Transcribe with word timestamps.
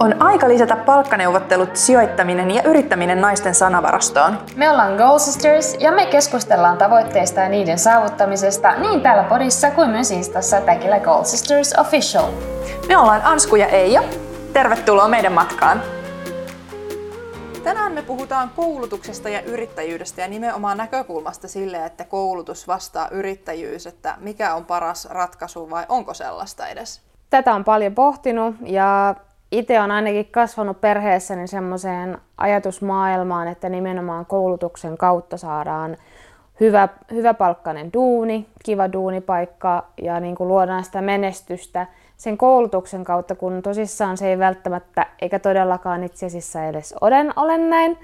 On 0.00 0.22
aika 0.22 0.48
lisätä 0.48 0.76
palkkaneuvottelut, 0.76 1.76
sijoittaminen 1.76 2.50
ja 2.50 2.62
yrittäminen 2.62 3.20
naisten 3.20 3.54
sanavarastoon. 3.54 4.38
Me 4.56 4.70
ollaan 4.70 4.96
Goal 4.96 5.18
Sisters 5.18 5.76
ja 5.80 5.92
me 5.92 6.06
keskustellaan 6.06 6.78
tavoitteista 6.78 7.40
ja 7.40 7.48
niiden 7.48 7.78
saavuttamisesta 7.78 8.74
niin 8.74 9.00
täällä 9.00 9.22
podissa 9.22 9.70
kuin 9.70 9.90
myös 9.90 10.10
Instassa 10.10 10.60
tagillä 10.60 11.00
Goal 11.00 11.24
Sisters 11.24 11.74
Official. 11.78 12.30
Me 12.88 12.96
ollaan 12.96 13.20
Ansku 13.24 13.56
ja 13.56 13.66
Eija. 13.66 14.02
Tervetuloa 14.52 15.08
meidän 15.08 15.32
matkaan! 15.32 15.82
Tänään 17.64 17.92
me 17.92 18.02
puhutaan 18.02 18.50
koulutuksesta 18.56 19.28
ja 19.28 19.40
yrittäjyydestä 19.40 20.20
ja 20.20 20.28
nimenomaan 20.28 20.76
näkökulmasta 20.76 21.48
sille, 21.48 21.84
että 21.84 22.04
koulutus 22.04 22.68
vastaa 22.68 23.08
yrittäjyys, 23.10 23.86
että 23.86 24.14
mikä 24.20 24.54
on 24.54 24.64
paras 24.64 25.08
ratkaisu 25.10 25.70
vai 25.70 25.84
onko 25.88 26.14
sellaista 26.14 26.68
edes? 26.68 27.00
Tätä 27.30 27.54
on 27.54 27.64
paljon 27.64 27.94
pohtinut 27.94 28.54
ja 28.62 29.14
itse 29.52 29.80
on 29.80 29.90
ainakin 29.90 30.26
kasvanut 30.26 30.80
perheessäni 30.80 31.46
semmoiseen 31.46 32.18
ajatusmaailmaan, 32.36 33.48
että 33.48 33.68
nimenomaan 33.68 34.26
koulutuksen 34.26 34.98
kautta 34.98 35.36
saadaan 35.36 35.96
hyvä, 36.60 36.88
hyvä 37.12 37.34
palkkainen 37.34 37.92
duuni, 37.92 38.46
kiva 38.64 38.92
duunipaikka 38.92 39.84
ja 40.02 40.20
niin 40.20 40.34
kuin 40.34 40.48
luodaan 40.48 40.84
sitä 40.84 41.02
menestystä 41.02 41.86
sen 42.16 42.38
koulutuksen 42.38 43.04
kautta, 43.04 43.34
kun 43.34 43.62
tosissaan 43.62 44.16
se 44.16 44.28
ei 44.28 44.38
välttämättä 44.38 45.06
eikä 45.22 45.38
todellakaan 45.38 46.04
itse 46.04 46.26
asiassa 46.26 46.64
edes 46.64 46.94
ole, 47.00 47.58
näin 47.58 47.98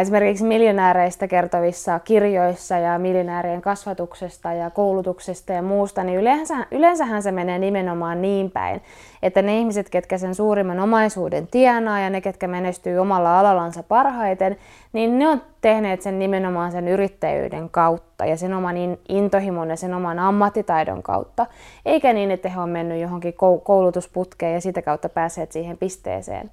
esimerkiksi 0.00 0.44
miljonääreistä 0.44 1.28
kertovissa 1.28 1.98
kirjoissa 1.98 2.78
ja 2.78 2.98
miljonäärien 2.98 3.62
kasvatuksesta 3.62 4.52
ja 4.52 4.70
koulutuksesta 4.70 5.52
ja 5.52 5.62
muusta, 5.62 6.04
niin 6.04 6.18
yleensä, 6.18 6.54
yleensähän 6.70 7.22
se 7.22 7.32
menee 7.32 7.58
nimenomaan 7.58 8.22
niin 8.22 8.50
päin, 8.50 8.82
että 9.22 9.42
ne 9.42 9.58
ihmiset, 9.58 9.90
ketkä 9.90 10.18
sen 10.18 10.34
suurimman 10.34 10.80
omaisuuden 10.80 11.46
tienaa 11.46 12.00
ja 12.00 12.10
ne, 12.10 12.20
ketkä 12.20 12.48
menestyy 12.48 12.98
omalla 12.98 13.40
alallansa 13.40 13.82
parhaiten, 13.82 14.56
niin 14.92 15.18
ne 15.18 15.28
on 15.28 15.42
tehneet 15.60 16.02
sen 16.02 16.18
nimenomaan 16.18 16.72
sen 16.72 16.88
yrittäjyyden 16.88 17.70
kautta 17.70 18.26
ja 18.26 18.36
sen 18.36 18.54
oman 18.54 18.76
intohimon 19.08 19.70
ja 19.70 19.76
sen 19.76 19.94
oman 19.94 20.18
ammattitaidon 20.18 21.02
kautta, 21.02 21.46
eikä 21.86 22.12
niin, 22.12 22.30
että 22.30 22.48
he 22.48 22.60
on 22.60 22.70
mennyt 22.70 23.00
johonkin 23.00 23.34
koulutusputkeen 23.64 24.54
ja 24.54 24.60
sitä 24.60 24.82
kautta 24.82 25.08
päässeet 25.08 25.52
siihen 25.52 25.78
pisteeseen 25.78 26.50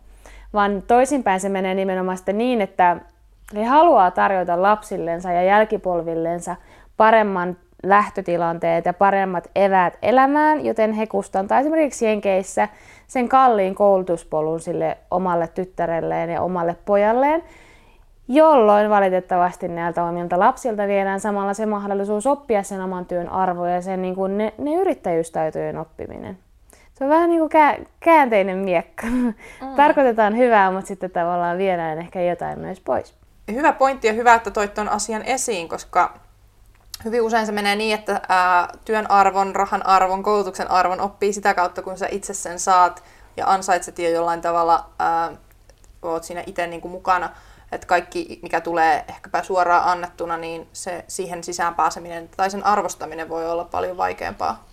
vaan 0.54 0.84
toisinpäin 0.88 1.40
se 1.40 1.50
menee 1.50 1.74
nimenomaan 1.74 2.18
sitten 2.18 2.38
niin, 2.38 2.62
että 2.62 2.98
he 3.56 3.64
haluaa 3.64 4.12
tarjota 4.12 4.62
lapsillensa 4.62 5.32
ja 5.32 5.44
jälkipolvillensa 5.44 6.56
paremman 6.98 7.58
lähtötilanteet 7.84 8.86
ja 8.86 8.94
paremmat 8.94 9.50
eväät 9.56 9.98
elämään, 10.02 10.66
joten 10.66 10.94
he 10.94 11.08
kustantaa 11.08 11.60
esimerkiksi 11.60 12.06
Jenkeissä 12.06 12.68
sen 13.08 13.30
kalliin 13.30 13.76
koulutuspolun 13.76 14.60
sille 14.60 14.98
omalle 15.12 15.48
tyttärelleen 15.48 16.30
ja 16.30 16.42
omalle 16.42 16.76
pojalleen, 16.86 17.44
jolloin 18.28 18.90
valitettavasti 18.90 19.68
näiltä 19.68 20.04
omilta 20.04 20.40
lapsilta 20.40 20.88
viedään 20.88 21.20
samalla 21.20 21.54
se 21.54 21.66
mahdollisuus 21.66 22.28
oppia 22.28 22.64
sen 22.64 22.82
oman 22.82 23.06
työn 23.06 23.30
arvoja 23.30 23.74
ja 23.74 23.82
sen 23.82 24.02
niin 24.02 24.16
kuin 24.16 24.38
ne, 24.38 24.54
ne 24.58 24.74
yrittäjyystaitojen 24.74 25.78
oppiminen 25.78 26.38
se 26.94 27.04
on 27.04 27.10
vähän 27.10 27.30
niin 27.30 27.40
kuin 27.40 27.52
käänteinen 28.00 28.58
miekka. 28.58 29.08
Mm. 29.08 29.34
Tarkoitetaan 29.76 30.38
hyvää, 30.38 30.72
mutta 30.72 30.88
sitten 30.88 31.12
tavallaan 31.12 31.58
viedään 31.58 31.98
ehkä 31.98 32.22
jotain 32.22 32.60
myös 32.60 32.80
pois. 32.80 33.14
Hyvä 33.52 33.74
pointti 33.74 34.08
ja 34.08 34.14
hyvä, 34.14 34.34
että 34.34 34.52
toit 34.52 34.74
tuon 34.74 34.90
asian 34.90 35.22
esiin, 35.22 35.70
koska 35.70 36.14
hyvin 37.06 37.22
usein 37.22 37.46
se 37.46 37.52
menee 37.52 37.76
niin, 37.76 38.00
että 38.00 38.22
ää, 38.30 38.68
työn 38.86 39.12
arvon, 39.12 39.56
rahan 39.56 39.86
arvon, 39.86 40.24
koulutuksen 40.24 40.72
arvon 40.72 41.02
oppii 41.02 41.34
sitä 41.34 41.54
kautta, 41.54 41.82
kun 41.82 41.98
sä 41.98 42.08
itse 42.12 42.34
sen 42.34 42.60
saat 42.60 43.04
ja 43.38 43.48
ansaitset 43.48 44.00
jo 44.00 44.10
jollain 44.10 44.42
tavalla, 44.42 44.90
ää, 45.00 45.32
oot 46.02 46.24
siinä 46.24 46.44
itse 46.46 46.68
niin 46.68 46.82
kuin 46.82 46.92
mukana. 46.92 47.30
Että 47.72 47.88
kaikki, 47.88 48.40
mikä 48.42 48.62
tulee 48.62 49.06
ehkäpä 49.08 49.44
suoraan 49.44 49.84
annettuna, 49.84 50.38
niin 50.38 50.68
se 50.74 51.06
siihen 51.08 51.44
sisään 51.44 51.76
pääseminen 51.76 52.30
tai 52.38 52.50
sen 52.50 52.66
arvostaminen 52.66 53.30
voi 53.30 53.52
olla 53.52 53.64
paljon 53.66 53.98
vaikeampaa. 53.98 54.64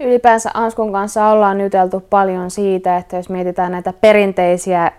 Ylipäänsä 0.00 0.50
Anskun 0.54 0.92
kanssa 0.92 1.28
ollaan 1.28 1.60
juteltu 1.60 2.00
paljon 2.10 2.50
siitä, 2.50 2.96
että 2.96 3.16
jos 3.16 3.28
mietitään 3.28 3.72
näitä 3.72 3.92
perinteisiä 3.92 4.92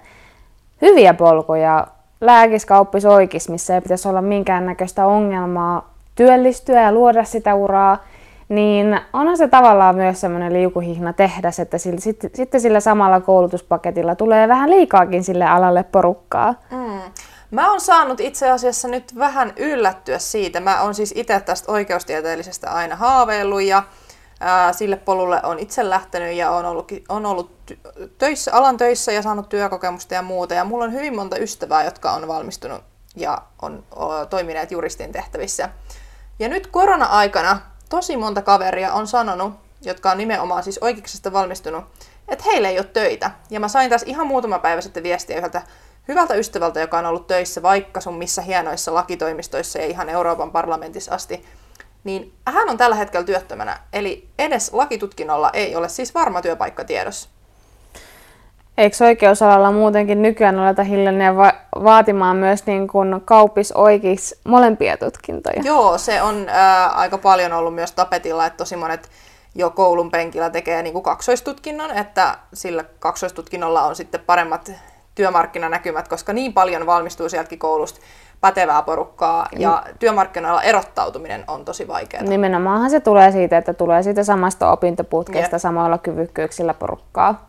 hyviä 0.81 1.13
polkuja, 1.13 1.87
lääkiskauppis 2.21 3.05
oikeis, 3.05 3.49
missä 3.49 3.75
ei 3.75 3.81
pitäisi 3.81 4.07
olla 4.07 4.21
minkäännäköistä 4.21 5.05
ongelmaa 5.05 5.93
työllistyä 6.15 6.81
ja 6.81 6.91
luoda 6.91 7.23
sitä 7.23 7.55
uraa, 7.55 8.03
niin 8.49 8.99
onhan 9.13 9.37
se 9.37 9.47
tavallaan 9.47 9.95
myös 9.95 10.21
semmoinen 10.21 10.53
liukuhihna 10.53 11.13
tehdä, 11.13 11.51
että 11.61 11.77
sillä, 11.77 11.99
sit, 11.99 12.19
sitten 12.33 12.61
sillä 12.61 12.79
samalla 12.79 13.21
koulutuspaketilla 13.21 14.15
tulee 14.15 14.47
vähän 14.47 14.69
liikaakin 14.69 15.23
sille 15.23 15.45
alalle 15.45 15.83
porukkaa. 15.83 16.55
Mm. 16.71 17.01
Mä 17.51 17.71
oon 17.71 17.81
saanut 17.81 18.19
itse 18.19 18.49
asiassa 18.51 18.87
nyt 18.87 19.17
vähän 19.17 19.53
yllättyä 19.57 20.19
siitä. 20.19 20.59
Mä 20.59 20.81
oon 20.81 20.95
siis 20.95 21.13
itse 21.17 21.39
tästä 21.39 21.71
oikeustieteellisestä 21.71 22.71
aina 22.71 22.95
haaveillut 22.95 23.61
ja 23.61 23.83
ää, 24.39 24.73
sille 24.73 24.95
polulle 24.95 25.41
on 25.43 25.59
itse 25.59 25.89
lähtenyt 25.89 26.35
ja 26.35 26.51
on 26.51 26.65
ollut, 26.65 26.91
on 27.09 27.25
ollut 27.25 27.51
töissä, 28.17 28.53
alan 28.53 28.77
töissä 28.77 29.11
ja 29.11 29.21
saanut 29.21 29.49
työkokemusta 29.49 30.13
ja 30.13 30.21
muuta. 30.21 30.53
Ja 30.53 30.63
mulla 30.63 30.83
on 30.83 30.93
hyvin 30.93 31.15
monta 31.15 31.37
ystävää, 31.37 31.83
jotka 31.83 32.11
on 32.11 32.27
valmistunut 32.27 32.81
ja 33.15 33.41
on 33.61 33.83
o, 33.95 34.25
toimineet 34.25 34.71
juristin 34.71 35.11
tehtävissä. 35.11 35.69
Ja 36.39 36.49
nyt 36.49 36.67
korona-aikana 36.67 37.59
tosi 37.89 38.17
monta 38.17 38.41
kaveria 38.41 38.93
on 38.93 39.07
sanonut, 39.07 39.53
jotka 39.81 40.11
on 40.11 40.17
nimenomaan 40.17 40.63
siis 40.63 40.77
oikeuksesta 40.81 41.33
valmistunut, 41.33 41.85
että 42.27 42.45
heillä 42.45 42.69
ei 42.69 42.79
ole 42.79 42.85
töitä. 42.93 43.31
Ja 43.49 43.59
mä 43.59 43.67
sain 43.67 43.89
taas 43.89 44.03
ihan 44.03 44.27
muutama 44.27 44.59
päivä 44.59 44.81
sitten 44.81 45.03
viestiä 45.03 45.37
yhdeltä 45.37 45.61
hyvältä 46.09 46.33
ystävältä, 46.33 46.79
joka 46.79 46.99
on 46.99 47.05
ollut 47.05 47.27
töissä 47.27 47.61
vaikka 47.61 48.01
sun 48.01 48.17
missä 48.17 48.41
hienoissa 48.41 48.93
lakitoimistoissa 48.93 49.79
ja 49.79 49.85
ihan 49.85 50.09
Euroopan 50.09 50.51
parlamentissa 50.51 51.15
asti, 51.15 51.45
niin 52.03 52.33
hän 52.45 52.69
on 52.69 52.77
tällä 52.77 52.95
hetkellä 52.95 53.25
työttömänä, 53.25 53.79
eli 53.93 54.27
edes 54.39 54.73
lakitutkinnolla 54.73 55.49
ei 55.53 55.75
ole 55.75 55.89
siis 55.89 56.13
varma 56.13 56.41
työpaikka 56.41 56.83
tiedossa. 56.83 57.29
Eikö 58.77 59.05
oikeusalalla 59.05 59.71
muutenkin 59.71 60.21
nykyään 60.21 60.59
oleta 60.59 60.83
hiljainen 60.83 61.37
va- 61.37 61.53
vaatimaan 61.83 62.37
myös 62.37 62.65
niin 62.65 62.87
kuin 62.87 63.21
kaupis 63.25 63.71
oikeis 63.71 64.39
molempia 64.43 64.97
tutkintoja? 64.97 65.61
Joo, 65.63 65.97
se 65.97 66.21
on 66.21 66.45
ää, 66.49 66.89
aika 66.89 67.17
paljon 67.17 67.53
ollut 67.53 67.75
myös 67.75 67.91
tapetilla, 67.91 68.45
että 68.45 68.57
tosi 68.57 68.75
monet 68.75 69.09
jo 69.55 69.69
koulun 69.69 70.11
penkillä 70.11 70.49
tekee 70.49 70.81
niin 70.81 70.93
kuin 70.93 71.03
kaksoistutkinnon, 71.03 71.91
että 71.91 72.37
sillä 72.53 72.83
kaksoistutkinnolla 72.99 73.83
on 73.83 73.95
sitten 73.95 74.19
paremmat 74.19 74.71
työmarkkinanäkymät, 75.15 76.07
koska 76.07 76.33
niin 76.33 76.53
paljon 76.53 76.85
valmistuu 76.85 77.29
sieltäkin 77.29 77.59
koulusta 77.59 77.99
pätevää 78.41 78.81
porukkaa 78.81 79.47
ja 79.57 79.83
mm. 79.87 79.97
työmarkkinoilla 79.99 80.63
erottautuminen 80.63 81.43
on 81.47 81.65
tosi 81.65 81.87
vaikeaa. 81.87 82.23
Nimenomaanhan 82.23 82.89
se 82.89 82.99
tulee 82.99 83.31
siitä, 83.31 83.57
että 83.57 83.73
tulee 83.73 84.03
siitä 84.03 84.23
samasta 84.23 84.71
opintoputkesta 84.71 85.55
yep. 85.55 85.61
samoilla 85.61 85.97
kyvykkyyksillä 85.97 86.73
porukkaa. 86.73 87.48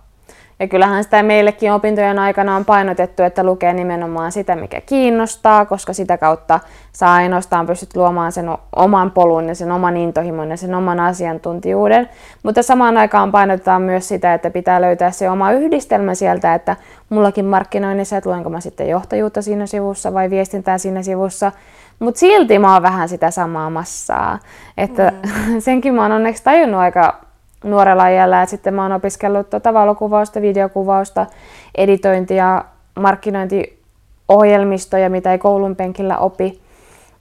Ja 0.61 0.69
kyllähän 0.69 1.05
sitä 1.05 1.23
meillekin 1.23 1.73
opintojen 1.73 2.19
aikana 2.19 2.57
on 2.57 2.65
painotettu, 2.65 3.23
että 3.23 3.45
lukee 3.45 3.73
nimenomaan 3.73 4.33
sitä, 4.33 4.57
mikä 4.57 4.81
kiinnostaa, 4.81 5.65
koska 5.65 5.93
sitä 5.93 6.19
kautta 6.19 6.61
saa 6.93 7.15
ainoastaan 7.15 7.67
pystyt 7.67 7.97
luomaan 7.97 8.33
sen 8.33 8.47
oman 8.77 9.11
polun 9.11 9.49
ja 9.49 9.55
sen 9.55 9.73
oman 9.73 9.97
intohimon 9.97 10.51
ja 10.51 10.57
sen 10.57 10.75
oman 10.75 11.01
asiantuntijuuden. 11.01 12.09
Mutta 12.43 12.63
samaan 12.63 12.97
aikaan 12.97 13.33
painotetaan 13.33 13.83
myös 13.83 14.09
sitä, 14.09 14.35
että 14.35 14.51
pitää 14.51 14.81
löytää 14.81 15.11
se 15.11 15.31
oma 15.31 15.53
yhdistelmä 15.53 16.15
sieltä, 16.15 16.55
että 16.55 16.77
mullakin 17.09 17.45
markkinoinnissa, 17.45 18.17
että 18.17 18.31
luenko 18.31 18.51
mä 18.51 18.61
sitten 18.61 18.89
johtajuutta 18.89 19.43
siinä 19.43 19.67
sivussa 19.67 20.15
vai 20.15 20.31
viestintää 20.31 20.79
siinä 20.79 21.03
sivussa. 21.03 21.53
Mutta 21.99 22.19
silti 22.19 22.59
mä 22.59 22.73
oon 22.73 22.83
vähän 22.83 23.09
sitä 23.09 23.31
samaa 23.31 23.71
massaa. 23.71 24.39
Että 24.79 25.13
mm. 25.47 25.61
senkin 25.67 25.95
mä 25.95 26.03
oon 26.03 26.13
onneksi 26.13 26.45
tajunnut 26.45 26.81
aika 26.81 27.30
nuorella 27.65 28.09
iällä. 28.09 28.43
Et 28.43 28.49
sitten 28.49 28.75
mä 28.75 28.83
oon 28.83 28.93
opiskellut 28.93 29.51
tuota 29.51 29.75
valokuvausta, 29.75 30.41
videokuvausta, 30.41 31.27
editointia, 31.75 32.65
markkinointiohjelmistoja, 33.01 35.11
mitä 35.11 35.33
ei 35.33 35.39
koulun 35.39 35.77
penkillä 35.77 36.19
opi. 36.19 36.61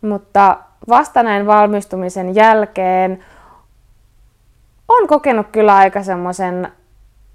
Mutta 0.02 0.58
vasta 0.90 1.24
näin 1.24 1.48
valmistumisen 1.48 2.36
jälkeen 2.36 3.20
on 4.88 5.08
kokenut 5.08 5.48
kyllä 5.52 5.76
aika 5.76 6.04
semmoisen 6.04 6.72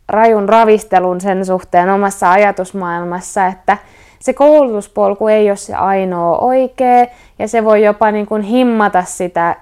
rajun 0.09 0.49
ravistelun 0.49 1.21
sen 1.21 1.47
suhteen 1.47 1.91
omassa 1.91 2.33
ajatusmaailmassa, 2.33 3.47
että 3.47 3.79
se 4.21 4.33
koulutuspolku 4.33 5.29
ei 5.29 5.51
ole 5.51 5.56
se 5.56 5.75
ainoa 5.75 6.39
oikea 6.39 7.06
ja 7.39 7.49
se 7.49 7.65
voi 7.65 7.85
jopa 7.85 8.11
niin 8.11 8.27
kuin 8.27 8.43
himmata 8.43 9.05
sitä 9.05 9.56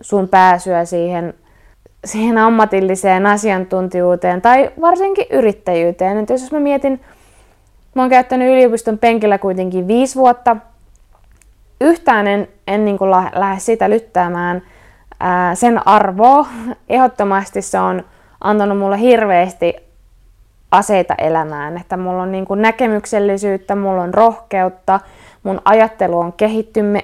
sun 0.00 0.28
pääsyä 0.28 0.84
siihen 0.84 1.34
siihen 2.04 2.38
ammatilliseen 2.38 3.26
asiantuntijuuteen 3.26 4.42
tai 4.42 4.70
varsinkin 4.80 5.26
yrittäjyyteen. 5.30 6.18
Et 6.18 6.30
jos 6.30 6.52
mä 6.52 6.60
mietin, 6.60 7.00
mä 7.94 8.02
oon 8.02 8.10
käyttänyt 8.10 8.48
yliopiston 8.48 8.98
penkillä 8.98 9.38
kuitenkin 9.38 9.88
viisi 9.88 10.16
vuotta, 10.16 10.56
yhtään 11.80 12.26
en, 12.26 12.48
en 12.66 12.84
niin 12.84 12.98
kuin 12.98 13.10
lähde 13.10 13.60
sitä 13.60 13.90
lyttäämään 13.90 14.62
ää, 15.20 15.54
sen 15.54 15.88
arvoa. 15.88 16.46
Ehdottomasti 16.88 17.62
se 17.62 17.78
on 17.78 18.04
antanut 18.40 18.78
mulle 18.78 19.00
hirveästi 19.00 19.74
aseita 20.70 21.14
elämään, 21.18 21.76
että 21.76 21.96
mulla 21.96 22.22
on 22.22 22.32
niin 22.32 22.44
kuin 22.44 22.62
näkemyksellisyyttä, 22.62 23.74
mulla 23.74 24.02
on 24.02 24.14
rohkeutta, 24.14 25.00
mun 25.42 25.60
ajattelu 25.64 26.18
on 26.18 26.32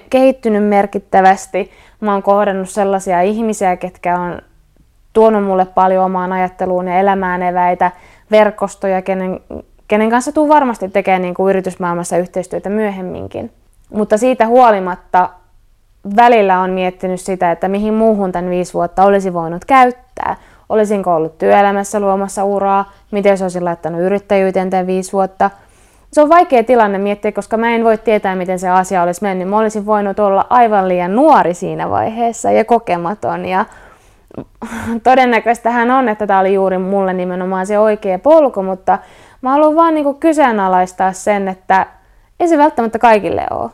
kehittynyt 0.09 0.63
merkittävästi, 0.63 1.71
mä 1.99 2.13
oon 2.13 2.23
kohdannut 2.23 2.69
sellaisia 2.69 3.21
ihmisiä, 3.21 3.75
ketkä 3.75 4.19
on 4.19 4.41
tuonut 5.15 5.43
mulle 5.43 5.65
paljon 5.65 6.05
omaan 6.05 6.31
ajatteluun 6.31 6.87
ja 6.87 6.99
elämään 6.99 7.43
eväitä, 7.43 7.91
verkostoja, 8.31 9.01
kenen, 9.01 9.39
kenen 9.87 10.09
kanssa 10.09 10.31
tuu 10.31 10.49
varmasti 10.49 10.89
tekemään 10.89 11.21
niin 11.21 11.33
kuin 11.33 11.49
yritysmaailmassa 11.49 12.17
yhteistyötä 12.17 12.69
myöhemminkin. 12.69 13.51
Mutta 13.93 14.17
siitä 14.17 14.47
huolimatta 14.47 15.29
välillä 16.15 16.59
on 16.59 16.69
miettinyt 16.69 17.21
sitä, 17.21 17.51
että 17.51 17.67
mihin 17.67 17.93
muuhun 17.93 18.31
tämän 18.31 18.49
viisi 18.49 18.73
vuotta 18.73 19.03
olisi 19.03 19.33
voinut 19.33 19.65
käyttää. 19.65 20.35
Olisinko 20.69 21.15
ollut 21.15 21.37
työelämässä 21.37 21.99
luomassa 21.99 22.43
uraa, 22.43 22.91
miten 23.11 23.37
se 23.37 23.43
olisin 23.43 23.65
laittanut 23.65 24.01
yrittäjyyteen 24.01 24.69
tämän 24.69 24.87
viisi 24.87 25.13
vuotta. 25.13 25.51
Se 26.11 26.21
on 26.21 26.29
vaikea 26.29 26.63
tilanne 26.63 26.97
miettiä, 26.97 27.31
koska 27.31 27.57
mä 27.57 27.75
en 27.75 27.83
voi 27.83 27.97
tietää, 27.97 28.35
miten 28.35 28.59
se 28.59 28.69
asia 28.69 29.03
olisi 29.03 29.23
mennyt. 29.23 29.49
Mä 29.49 29.59
olisin 29.59 29.85
voinut 29.85 30.19
olla 30.19 30.45
aivan 30.49 30.87
liian 30.87 31.15
nuori 31.15 31.53
siinä 31.53 31.89
vaiheessa 31.89 32.51
ja 32.51 32.65
kokematon. 32.65 33.45
Ja 33.45 33.65
todennäköistä 35.03 35.71
hän 35.71 35.91
on, 35.91 36.09
että 36.09 36.27
tämä 36.27 36.39
oli 36.39 36.53
juuri 36.53 36.77
mulle 36.77 37.13
nimenomaan 37.13 37.67
se 37.67 37.79
oikea 37.79 38.19
polku, 38.19 38.63
mutta 38.63 38.97
mä 39.41 39.51
haluan 39.51 39.75
vaan 39.75 39.95
niin 39.95 40.15
kyseenalaistaa 40.15 41.13
sen, 41.13 41.47
että 41.47 41.85
ei 42.39 42.47
se 42.47 42.57
välttämättä 42.57 42.99
kaikille 42.99 43.47
ole. 43.51 43.71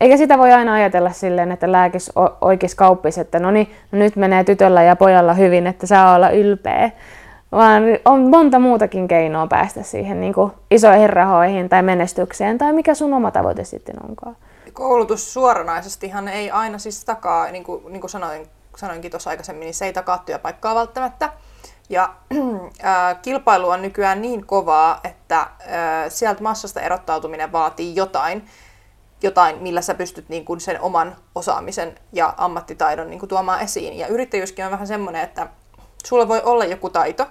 Eikä 0.00 0.16
sitä 0.16 0.38
voi 0.38 0.52
aina 0.52 0.72
ajatella 0.72 1.10
silleen, 1.10 1.52
että 1.52 1.72
lääkis 1.72 2.12
oikeis 2.40 2.74
kauppis, 2.74 3.18
että 3.18 3.38
no 3.38 3.50
niin, 3.50 3.70
no 3.92 3.98
nyt 3.98 4.16
menee 4.16 4.44
tytöllä 4.44 4.82
ja 4.82 4.96
pojalla 4.96 5.34
hyvin, 5.34 5.66
että 5.66 5.86
saa 5.86 6.14
olla 6.14 6.30
ylpeä. 6.30 6.90
Vaan 7.52 7.82
on 8.04 8.30
monta 8.30 8.58
muutakin 8.58 9.08
keinoa 9.08 9.46
päästä 9.46 9.82
siihen 9.82 10.20
niin 10.20 10.34
kuin 10.34 10.52
isoihin 10.70 11.10
rahoihin 11.10 11.68
tai 11.68 11.82
menestykseen 11.82 12.58
tai 12.58 12.72
mikä 12.72 12.94
sun 12.94 13.14
oma 13.14 13.30
tavoite 13.30 13.64
sitten 13.64 13.94
onkaan. 14.08 14.36
Koulutus 14.72 15.34
suoranaisestihan 15.34 16.28
ei 16.28 16.50
aina 16.50 16.78
siis 16.78 17.04
takaa, 17.04 17.50
niin 17.50 17.64
kuin, 17.64 17.82
niin 17.88 18.00
kuin 18.00 18.10
sanoin, 18.10 18.46
sanoinkin 18.76 19.10
tuossa 19.10 19.30
aikaisemmin, 19.30 19.64
niin 19.64 19.74
se 19.74 19.84
ei 19.84 19.92
takaa 19.92 20.18
työpaikkaa 20.18 20.74
välttämättä. 20.74 21.32
Ja 21.88 22.14
äh, 22.84 23.22
kilpailu 23.22 23.68
on 23.68 23.82
nykyään 23.82 24.22
niin 24.22 24.46
kovaa, 24.46 25.00
että 25.04 25.40
äh, 25.40 25.48
sieltä 26.08 26.42
massasta 26.42 26.80
erottautuminen 26.80 27.52
vaatii 27.52 27.96
jotain, 27.96 28.46
jotain, 29.22 29.62
millä 29.62 29.82
sä 29.82 29.94
pystyt 29.94 30.28
niin 30.28 30.44
kuin 30.44 30.60
sen 30.60 30.80
oman 30.80 31.16
osaamisen 31.34 31.94
ja 32.12 32.34
ammattitaidon 32.36 33.10
niin 33.10 33.18
kuin 33.18 33.28
tuomaan 33.28 33.60
esiin. 33.60 33.98
Ja 33.98 34.06
yrittäjyyskin 34.06 34.64
on 34.64 34.70
vähän 34.70 34.86
semmoinen, 34.86 35.22
että 35.22 35.46
sulla 36.04 36.28
voi 36.28 36.42
olla 36.44 36.64
joku 36.64 36.90
taito. 36.90 37.26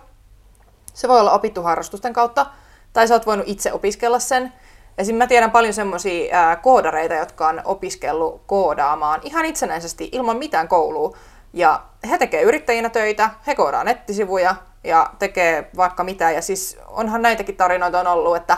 Se 0.94 1.08
voi 1.08 1.20
olla 1.20 1.32
opittu 1.32 1.62
harrastusten 1.62 2.14
kautta, 2.14 2.46
tai 2.94 3.08
sä 3.08 3.14
oot 3.14 3.26
voinut 3.26 3.48
itse 3.48 3.74
opiskella 3.74 4.20
sen. 4.20 4.54
Esim. 4.98 5.16
mä 5.16 5.28
tiedän 5.28 5.52
paljon 5.52 5.74
semmoisia 5.74 6.56
koodareita, 6.56 7.14
jotka 7.14 7.48
on 7.48 7.62
opiskellut 7.66 8.42
koodaamaan 8.46 9.20
ihan 9.24 9.46
itsenäisesti 9.46 10.10
ilman 10.12 10.38
mitään 10.38 10.68
koulua. 10.68 11.18
Ja 11.56 11.84
he 12.10 12.18
tekee 12.18 12.42
yrittäjinä 12.42 12.90
töitä, 12.90 13.30
he 13.48 13.56
koodaa 13.56 13.84
nettisivuja 13.84 14.56
ja 14.84 15.10
tekee 15.19 15.69
vaikka 15.78 16.04
mitä. 16.04 16.31
Ja 16.31 16.42
siis 16.42 16.78
onhan 16.88 17.22
näitäkin 17.22 17.56
tarinoita 17.56 18.00
on 18.00 18.07
ollut, 18.07 18.36
että 18.36 18.57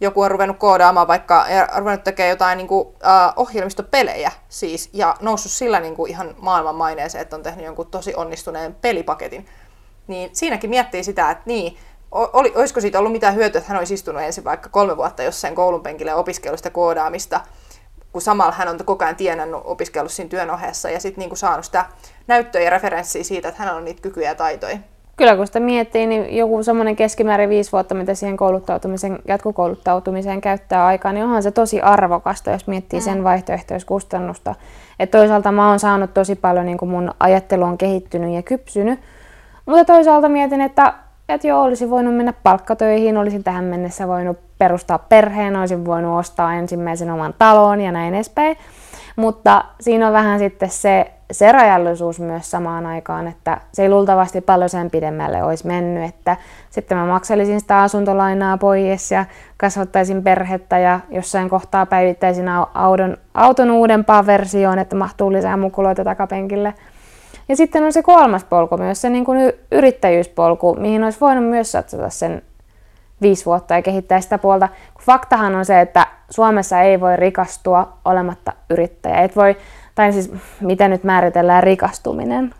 joku 0.00 0.22
on 0.22 0.30
ruvennut 0.30 0.58
koodaamaan 0.58 1.08
vaikka 1.08 1.46
ja 1.48 1.68
ruvennut 1.76 2.04
tekemään 2.04 2.30
jotain 2.30 2.56
niin 2.56 2.68
kuin, 2.68 2.86
uh, 2.86 2.96
ohjelmistopelejä 3.36 4.32
siis, 4.48 4.90
ja 4.92 5.14
noussut 5.20 5.52
sillä 5.52 5.80
niin 5.80 5.96
kuin 5.96 6.10
ihan 6.10 6.34
maailman 6.38 6.74
maineeseen, 6.74 7.22
että 7.22 7.36
on 7.36 7.42
tehnyt 7.42 7.64
jonkun 7.64 7.86
tosi 7.86 8.14
onnistuneen 8.14 8.74
pelipaketin. 8.74 9.46
Niin 10.06 10.30
siinäkin 10.32 10.70
miettii 10.70 11.04
sitä, 11.04 11.30
että 11.30 11.42
niin, 11.46 11.76
oli, 12.12 12.52
olisiko 12.54 12.80
siitä 12.80 12.98
ollut 12.98 13.12
mitään 13.12 13.34
hyötyä, 13.34 13.58
että 13.58 13.68
hän 13.68 13.78
olisi 13.78 13.94
istunut 13.94 14.22
ensin 14.22 14.44
vaikka 14.44 14.68
kolme 14.68 14.96
vuotta 14.96 15.22
jossain 15.22 15.54
koulun 15.54 15.82
penkille 15.82 16.14
opiskelusta 16.14 16.70
koodaamista, 16.70 17.40
kun 18.12 18.22
samalla 18.22 18.52
hän 18.52 18.68
on 18.68 18.84
koko 18.84 19.04
ajan 19.04 19.16
tienannut 19.16 19.62
opiskellut 19.64 20.12
siinä 20.12 20.28
työn 20.28 20.50
ohessa 20.50 20.90
ja 20.90 21.00
sitten 21.00 21.24
niin 21.28 21.36
saanut 21.36 21.64
sitä 21.64 21.86
näyttöä 22.26 22.60
ja 22.60 22.70
referenssiä 22.70 23.24
siitä, 23.24 23.48
että 23.48 23.62
hän 23.62 23.76
on 23.76 23.84
niitä 23.84 24.02
kykyjä 24.02 24.28
ja 24.28 24.34
taitoja. 24.34 24.78
Kyllä 25.16 25.36
kun 25.36 25.46
sitä 25.46 25.60
miettii, 25.60 26.06
niin 26.06 26.36
joku 26.36 26.62
semmoinen 26.62 26.96
keskimäärin 26.96 27.48
viisi 27.48 27.72
vuotta, 27.72 27.94
mitä 27.94 28.14
siihen 28.14 28.36
kouluttautumiseen, 28.36 29.18
jatkokouluttautumiseen 29.28 30.40
käyttää 30.40 30.86
aikaa, 30.86 31.12
niin 31.12 31.24
onhan 31.24 31.42
se 31.42 31.50
tosi 31.50 31.80
arvokasta, 31.80 32.50
jos 32.50 32.66
miettii 32.66 33.00
mm. 33.00 33.04
sen 33.04 33.24
vaihtoehtoiskustannusta. 33.24 34.54
Et 34.98 35.10
toisaalta 35.10 35.52
mä 35.52 35.68
oon 35.68 35.78
saanut 35.78 36.14
tosi 36.14 36.34
paljon, 36.34 36.66
niin 36.66 36.78
kuin 36.78 36.88
mun 36.90 37.10
ajattelu 37.20 37.64
on 37.64 37.78
kehittynyt 37.78 38.34
ja 38.34 38.42
kypsynyt, 38.42 39.00
mutta 39.66 39.84
toisaalta 39.84 40.28
mietin, 40.28 40.60
että, 40.60 40.94
että 41.28 41.46
joo, 41.46 41.62
olisin 41.62 41.90
voinut 41.90 42.16
mennä 42.16 42.32
palkkatöihin, 42.42 43.16
olisin 43.16 43.44
tähän 43.44 43.64
mennessä 43.64 44.08
voinut 44.08 44.38
perustaa 44.58 44.98
perheen, 44.98 45.56
olisin 45.56 45.84
voinut 45.84 46.18
ostaa 46.18 46.54
ensimmäisen 46.54 47.10
oman 47.10 47.34
talon 47.38 47.80
ja 47.80 47.92
näin 47.92 48.14
edespäin. 48.14 48.56
Mutta 49.16 49.64
siinä 49.80 50.06
on 50.06 50.12
vähän 50.12 50.38
sitten 50.38 50.70
se, 50.70 51.12
se 51.32 51.52
rajallisuus 51.52 52.20
myös 52.20 52.50
samaan 52.50 52.86
aikaan, 52.86 53.26
että 53.26 53.60
se 53.72 53.82
ei 53.82 53.88
luultavasti 53.88 54.40
paljon 54.40 54.68
sen 54.68 54.90
pidemmälle 54.90 55.42
olisi 55.42 55.66
mennyt, 55.66 56.04
että 56.04 56.36
sitten 56.70 56.98
mä 56.98 57.06
makselisin 57.06 57.60
sitä 57.60 57.82
asuntolainaa 57.82 58.58
pois 58.58 59.10
ja 59.10 59.24
kasvattaisin 59.56 60.22
perhettä 60.22 60.78
ja 60.78 61.00
jossain 61.10 61.48
kohtaa 61.48 61.86
päivittäisin 61.86 62.48
auton, 62.74 63.16
auton 63.34 63.70
uudempaan 63.70 64.26
versioon, 64.26 64.78
että 64.78 64.96
mahtuu 64.96 65.32
lisää 65.32 65.56
mukuloita 65.56 66.04
takapenkille. 66.04 66.74
Ja 67.48 67.56
sitten 67.56 67.84
on 67.84 67.92
se 67.92 68.02
kolmas 68.02 68.44
polku 68.44 68.76
myös, 68.76 69.00
se 69.00 69.10
niin 69.10 69.24
kuin 69.24 69.52
yrittäjyyspolku, 69.72 70.74
mihin 70.74 71.04
olisi 71.04 71.20
voinut 71.20 71.44
myös 71.44 71.72
satsata 71.72 72.10
sen 72.10 72.42
viisi 73.22 73.44
vuotta 73.44 73.74
ja 73.74 73.82
kehittää 73.82 74.20
sitä 74.20 74.38
puolta. 74.38 74.68
Faktahan 75.00 75.54
on 75.54 75.64
se, 75.64 75.80
että 75.80 76.06
Suomessa 76.30 76.80
ei 76.80 77.00
voi 77.00 77.16
rikastua 77.16 77.92
olematta 78.04 78.52
yrittäjä. 78.70 79.16
Et 79.16 79.36
voi, 79.36 79.56
tai 79.94 80.12
siis 80.12 80.32
miten 80.60 80.90
nyt 80.90 81.04
määritellään 81.04 81.62
rikastuminen, 81.62 82.54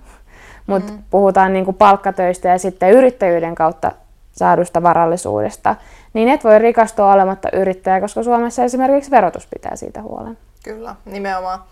mutta 0.66 0.92
mm. 0.92 1.02
puhutaan 1.10 1.52
niin 1.52 1.64
kuin 1.64 1.76
palkkatöistä 1.76 2.48
ja 2.48 2.58
sitten 2.58 2.90
yrittäjyyden 2.90 3.54
kautta 3.54 3.92
saadusta 4.32 4.82
varallisuudesta, 4.82 5.76
niin 6.12 6.28
et 6.28 6.44
voi 6.44 6.58
rikastua 6.58 7.12
olematta 7.12 7.48
yrittäjä, 7.52 8.00
koska 8.00 8.22
Suomessa 8.22 8.64
esimerkiksi 8.64 9.10
verotus 9.10 9.46
pitää 9.46 9.76
siitä 9.76 10.02
huolen. 10.02 10.38
Kyllä, 10.64 10.94
nimenomaan. 11.04 11.62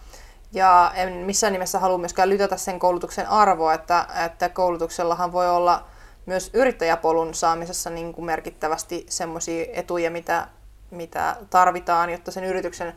Ja 0.52 0.92
en 0.94 1.12
missään 1.12 1.52
nimessä 1.52 1.78
halua 1.78 1.98
myöskään 1.98 2.28
lytätä 2.28 2.56
sen 2.56 2.78
koulutuksen 2.78 3.28
arvoa, 3.28 3.74
että, 3.74 4.06
että 4.24 4.48
koulutuksellahan 4.48 5.32
voi 5.32 5.50
olla 5.50 5.84
myös 6.26 6.50
yrittäjäpolun 6.54 7.34
saamisessa 7.34 7.90
niin 7.90 8.12
kuin 8.12 8.24
merkittävästi 8.24 9.06
semmoisia 9.08 9.66
etuja, 9.72 10.10
mitä, 10.10 10.46
mitä 10.90 11.37
tarvitaan, 11.50 12.11
jotta 12.11 12.30
sen 12.30 12.44
yrityksen, 12.44 12.92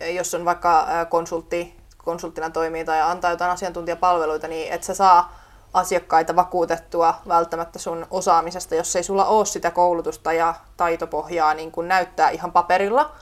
jos 0.00 0.34
on 0.34 0.44
vaikka 0.44 0.86
konsultti, 1.08 1.76
konsulttina 1.98 2.50
toimii 2.50 2.84
tai 2.84 3.00
antaa 3.00 3.30
jotain 3.30 3.50
asiantuntijapalveluita, 3.50 4.48
niin 4.48 4.72
et 4.72 4.82
sä 4.82 4.94
saa 4.94 5.40
asiakkaita 5.74 6.36
vakuutettua 6.36 7.14
välttämättä 7.28 7.78
sun 7.78 8.06
osaamisesta, 8.10 8.74
jos 8.74 8.96
ei 8.96 9.02
sulla 9.02 9.24
ole 9.24 9.46
sitä 9.46 9.70
koulutusta 9.70 10.32
ja 10.32 10.54
taitopohjaa 10.76 11.54
niin 11.54 11.72
kuin 11.72 11.88
näyttää 11.88 12.30
ihan 12.30 12.52
paperilla. 12.52 13.12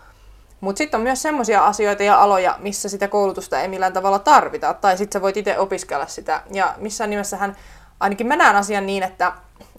Mutta 0.61 0.79
sitten 0.79 0.99
on 0.99 1.03
myös 1.03 1.23
semmoisia 1.23 1.67
asioita 1.67 2.03
ja 2.03 2.23
aloja, 2.23 2.57
missä 2.59 2.89
sitä 2.89 3.09
koulutusta 3.09 3.61
ei 3.61 3.69
millään 3.69 3.93
tavalla 3.93 4.19
tarvita, 4.19 4.75
tai 4.75 4.97
sitten 4.97 5.19
sä 5.19 5.23
voit 5.23 5.37
itse 5.37 5.59
opiskella 5.59 6.07
sitä. 6.07 6.43
Ja 6.51 6.75
missään 6.77 7.11
nimessähän 7.11 7.57
ainakin 8.01 8.27
mä 8.27 8.37
näen 8.37 8.57
asian 8.57 8.87
niin, 8.87 9.03
että 9.03 9.33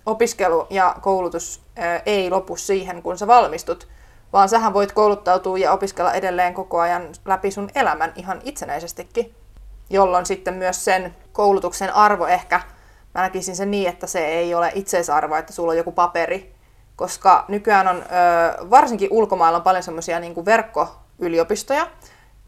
opiskelu 0.06 0.68
ja 0.70 0.96
koulutus 1.01 1.62
ei 2.06 2.29
lopu 2.29 2.56
siihen, 2.56 3.01
kun 3.01 3.18
sä 3.18 3.27
valmistut, 3.27 3.88
vaan 4.34 4.50
sähän 4.50 4.74
voit 4.74 4.92
kouluttautua 4.92 5.58
ja 5.58 5.72
opiskella 5.72 6.14
edelleen 6.14 6.54
koko 6.54 6.80
ajan 6.80 7.08
läpi 7.26 7.52
sun 7.52 7.70
elämän 7.76 8.12
ihan 8.16 8.42
itsenäisestikin, 8.44 9.36
jolloin 9.90 10.26
sitten 10.26 10.54
myös 10.54 10.86
sen 10.86 11.16
koulutuksen 11.32 11.94
arvo 11.94 12.28
ehkä, 12.28 12.62
mä 13.16 13.22
näkisin 13.22 13.56
sen 13.56 13.72
niin, 13.72 13.90
että 13.90 14.08
se 14.08 14.28
ei 14.28 14.56
ole 14.56 14.72
itseisarvo, 14.76 15.36
että 15.36 15.54
sulla 15.54 15.72
on 15.72 15.78
joku 15.78 15.92
paperi, 15.92 16.56
koska 16.96 17.46
nykyään 17.48 17.88
on 17.88 18.04
varsinkin 18.70 19.10
ulkomailla 19.12 19.58
on 19.58 19.64
paljon 19.64 19.84
semmoisia 19.84 20.20
niin 20.20 20.46
verkkoyliopistoja, 20.46 21.88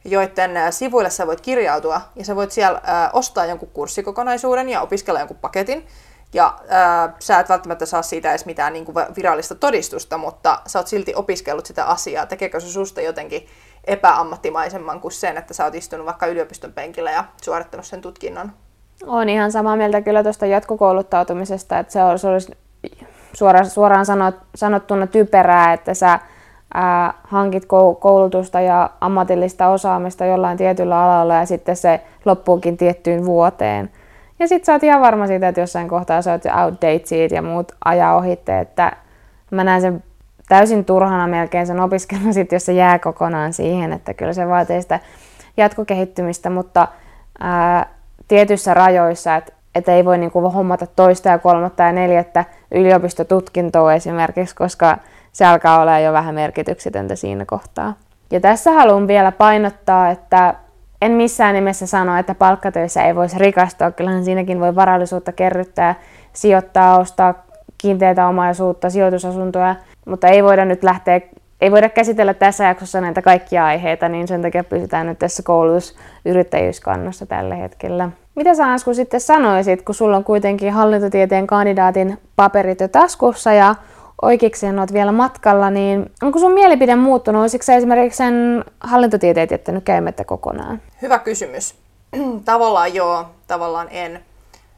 joiden 0.06 0.52
sivuille 0.74 1.10
sä 1.10 1.28
voit 1.28 1.42
kirjautua 1.42 2.02
ja 2.16 2.26
sä 2.26 2.36
voit 2.36 2.52
siellä 2.52 2.82
ostaa 3.14 3.46
jonkun 3.46 3.70
kurssikokonaisuuden 3.70 4.70
ja 4.70 4.82
opiskella 4.82 5.20
jonkun 5.20 5.38
paketin. 5.38 5.88
Ja 6.34 6.60
äh, 6.72 7.14
sä 7.20 7.40
et 7.40 7.50
välttämättä 7.50 7.86
saa 7.86 8.02
siitä 8.02 8.30
edes 8.30 8.46
mitään 8.46 8.74
niin 8.74 8.86
kuin 8.86 8.96
virallista 9.16 9.56
todistusta, 9.56 10.18
mutta 10.18 10.62
sä 10.68 10.80
oot 10.80 10.88
silti 10.88 11.16
opiskellut 11.16 11.66
sitä 11.66 11.86
asiaa. 11.86 12.26
Tekeekö 12.26 12.60
se 12.60 12.68
susta 12.68 13.02
jotenkin 13.02 13.48
epäammattimaisemman 13.88 15.02
kuin 15.02 15.12
sen, 15.12 15.38
että 15.38 15.54
sä 15.54 15.66
oot 15.66 15.76
istunut 15.76 16.06
vaikka 16.06 16.28
yliopiston 16.28 16.74
penkillä 16.74 17.12
ja 17.12 17.24
suorittanut 17.42 17.86
sen 17.86 18.02
tutkinnon? 18.02 18.52
On 19.08 19.30
ihan 19.30 19.52
samaa 19.52 19.76
mieltä 19.76 20.02
kyllä 20.02 20.24
tuosta 20.24 20.46
jatkokouluttautumisesta, 20.46 21.80
että 21.80 21.94
se 21.94 22.28
olisi 22.28 22.58
suoraan, 23.34 23.70
suoraan 23.70 24.06
sanottuna 24.56 25.08
typerää, 25.08 25.74
että 25.74 25.94
sä 25.94 26.20
ää, 26.74 27.14
hankit 27.24 27.66
koulutusta 28.00 28.62
ja 28.62 28.90
ammatillista 29.02 29.68
osaamista 29.68 30.26
jollain 30.26 30.58
tietyllä 30.58 31.04
alalla 31.04 31.34
ja 31.34 31.46
sitten 31.46 31.76
se 31.76 32.02
loppuukin 32.26 32.78
tiettyyn 32.78 33.26
vuoteen. 33.26 33.90
Ja 34.42 34.48
sitten 34.48 34.66
sä 34.66 34.72
oot 34.72 34.84
ihan 34.84 35.02
varma 35.02 35.28
siitä, 35.28 35.48
että 35.48 35.62
jossain 35.62 35.88
kohtaa 35.88 36.22
sä 36.22 36.32
oot 36.32 36.42
outdated 36.64 37.32
ja 37.32 37.42
muut 37.42 37.72
ajaa 37.86 38.16
ohitte, 38.16 38.60
että 38.60 38.92
mä 39.52 39.64
näen 39.64 39.82
sen 39.82 40.04
täysin 40.50 40.86
turhana 40.86 41.28
melkein 41.28 41.68
sen 41.68 41.80
opiskelun 41.80 42.34
sit, 42.34 42.52
jos 42.52 42.66
se 42.66 42.74
jää 42.74 43.00
kokonaan 43.00 43.54
siihen, 43.54 43.94
että 43.94 44.14
kyllä 44.14 44.34
se 44.34 44.48
vaatii 44.48 44.82
sitä 44.82 45.00
jatkokehittymistä, 45.58 46.50
mutta 46.50 46.88
ää, 47.40 47.86
tietyissä 48.28 48.74
rajoissa, 48.74 49.36
että 49.36 49.54
et 49.76 49.90
ei 49.90 50.06
voi 50.06 50.18
niinku 50.18 50.50
hommata 50.50 50.88
toista 50.88 51.30
ja 51.30 51.40
kolmatta 51.40 51.84
ja 51.84 51.92
neljättä 51.92 52.46
yliopistotutkintoa 52.72 53.94
esimerkiksi, 53.94 54.56
koska 54.56 54.98
se 55.32 55.46
alkaa 55.46 55.82
olla 55.82 56.00
jo 56.00 56.14
vähän 56.14 56.36
merkityksetöntä 56.36 57.16
siinä 57.16 57.46
kohtaa. 57.46 57.94
Ja 58.32 58.40
tässä 58.40 58.72
haluan 58.72 59.08
vielä 59.08 59.32
painottaa, 59.32 60.10
että 60.10 60.56
en 61.02 61.12
missään 61.12 61.56
nimessä 61.56 61.88
sano, 61.88 62.18
että 62.18 62.36
palkkatöissä 62.36 63.04
ei 63.04 63.16
voisi 63.16 63.40
rikastua. 63.40 63.92
Kyllähän 63.92 64.26
siinäkin 64.26 64.60
voi 64.60 64.76
varallisuutta 64.76 65.32
kerryttää, 65.32 65.96
sijoittaa, 66.34 67.00
ostaa 67.00 67.34
kiinteitä 67.78 68.28
omaisuutta, 68.28 68.90
sijoitusasuntoja, 68.90 69.76
mutta 70.06 70.28
ei 70.28 70.44
voida 70.44 70.66
nyt 70.66 70.84
lähteä 70.84 71.22
ei 71.62 71.72
voida 71.72 71.90
käsitellä 71.90 72.34
tässä 72.34 72.64
jaksossa 72.64 73.02
näitä 73.02 73.22
kaikkia 73.22 73.66
aiheita, 73.66 74.10
niin 74.10 74.28
sen 74.28 74.42
takia 74.42 74.64
pysytään 74.64 75.08
nyt 75.08 75.20
tässä 75.20 75.44
koulutusyrittäjyyskannassa 75.44 77.26
tällä 77.26 77.56
hetkellä. 77.56 78.10
Mitä 78.36 78.54
sä 78.54 78.72
Asku 78.72 78.94
sitten 78.94 79.22
sanoisit, 79.22 79.82
kun 79.82 79.96
sulla 79.96 80.18
on 80.18 80.24
kuitenkin 80.24 80.74
hallintotieteen 80.74 81.48
kandidaatin 81.48 82.18
paperit 82.36 82.80
jo 82.80 82.88
taskussa 82.88 83.54
ja 83.54 83.76
oikeikseen 84.22 84.80
olet 84.80 84.94
vielä 84.94 85.12
matkalla, 85.12 85.70
niin 85.70 86.12
onko 86.22 86.40
sun 86.40 86.52
mielipide 86.54 86.96
muuttunut? 86.96 87.42
Olisitko 87.42 87.66
sä 87.66 87.76
esimerkiksi 87.76 88.18
sen 88.18 88.66
hallintotieteet 88.80 89.52
jättänyt 89.52 89.84
käymättä 89.84 90.24
kokonaan? 90.24 90.82
Hyvä 91.02 91.20
kysymys. 91.20 91.76
tavallaan 92.46 92.94
joo, 92.94 93.26
tavallaan 93.48 93.88
en. 93.92 94.26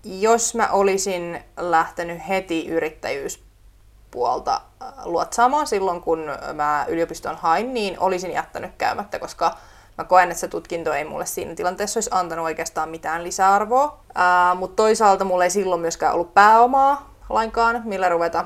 Jos 0.04 0.56
mä 0.56 0.70
olisin 0.72 1.40
lähtenyt 1.58 2.28
heti 2.28 2.68
yrittäjyyspuolta 2.68 4.62
äh, 4.82 4.88
luotsaamaan 5.06 5.68
silloin, 5.68 6.02
kun 6.02 6.20
mä 6.54 6.86
yliopiston 6.88 7.36
hain, 7.36 7.74
niin 7.74 8.00
olisin 8.00 8.32
jättänyt 8.32 8.72
käymättä, 8.78 9.20
koska 9.20 9.58
mä 9.98 10.04
koen, 10.04 10.30
että 10.32 10.40
se 10.40 10.48
tutkinto 10.48 10.94
ei 10.94 11.06
mulle 11.06 11.26
siinä 11.26 11.56
tilanteessa 11.56 11.98
olisi 11.98 12.10
antanut 12.14 12.46
oikeastaan 12.46 12.90
mitään 12.90 13.24
lisäarvoa. 13.24 14.00
Äh, 14.18 14.58
Mutta 14.58 14.76
toisaalta 14.76 15.26
mulla 15.26 15.44
ei 15.44 15.50
silloin 15.50 15.82
myöskään 15.82 16.14
ollut 16.14 16.34
pääomaa 16.34 17.14
lainkaan, 17.30 17.82
millä 17.86 18.10
ruveta 18.10 18.46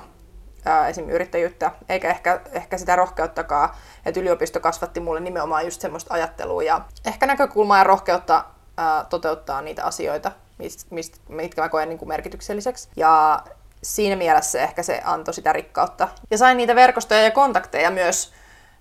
esim. 0.88 1.10
yrittäjyyttä, 1.10 1.72
eikä 1.90 2.10
ehkä, 2.10 2.42
ehkä 2.52 2.78
sitä 2.78 2.96
rohkeuttakaan, 2.96 3.70
että 4.06 4.20
yliopisto 4.20 4.60
kasvatti 4.60 5.00
mulle 5.00 5.20
nimenomaan 5.20 5.66
just 5.66 5.82
semmoista 5.82 6.14
ajattelua 6.14 6.64
ja 6.64 6.82
ehkä 7.06 7.26
näkökulmaa 7.26 7.78
ja 7.78 7.84
rohkeutta 7.84 8.46
ää, 8.78 9.06
toteuttaa 9.10 9.62
niitä 9.62 9.86
asioita, 9.86 10.32
mist, 10.58 10.92
mist, 10.92 11.14
mitkä 11.30 11.62
mä 11.62 11.70
koen 11.70 11.90
niin 11.90 12.00
kuin 12.00 12.10
merkitykselliseksi. 12.10 12.90
Ja 12.96 13.44
siinä 13.84 14.16
mielessä 14.16 14.62
ehkä 14.62 14.84
se 14.84 15.02
antoi 15.04 15.34
sitä 15.34 15.54
rikkautta. 15.54 16.08
Ja 16.32 16.38
sain 16.38 16.58
niitä 16.58 16.76
verkostoja 16.76 17.22
ja 17.22 17.32
kontakteja 17.32 17.92
myös, 17.92 18.34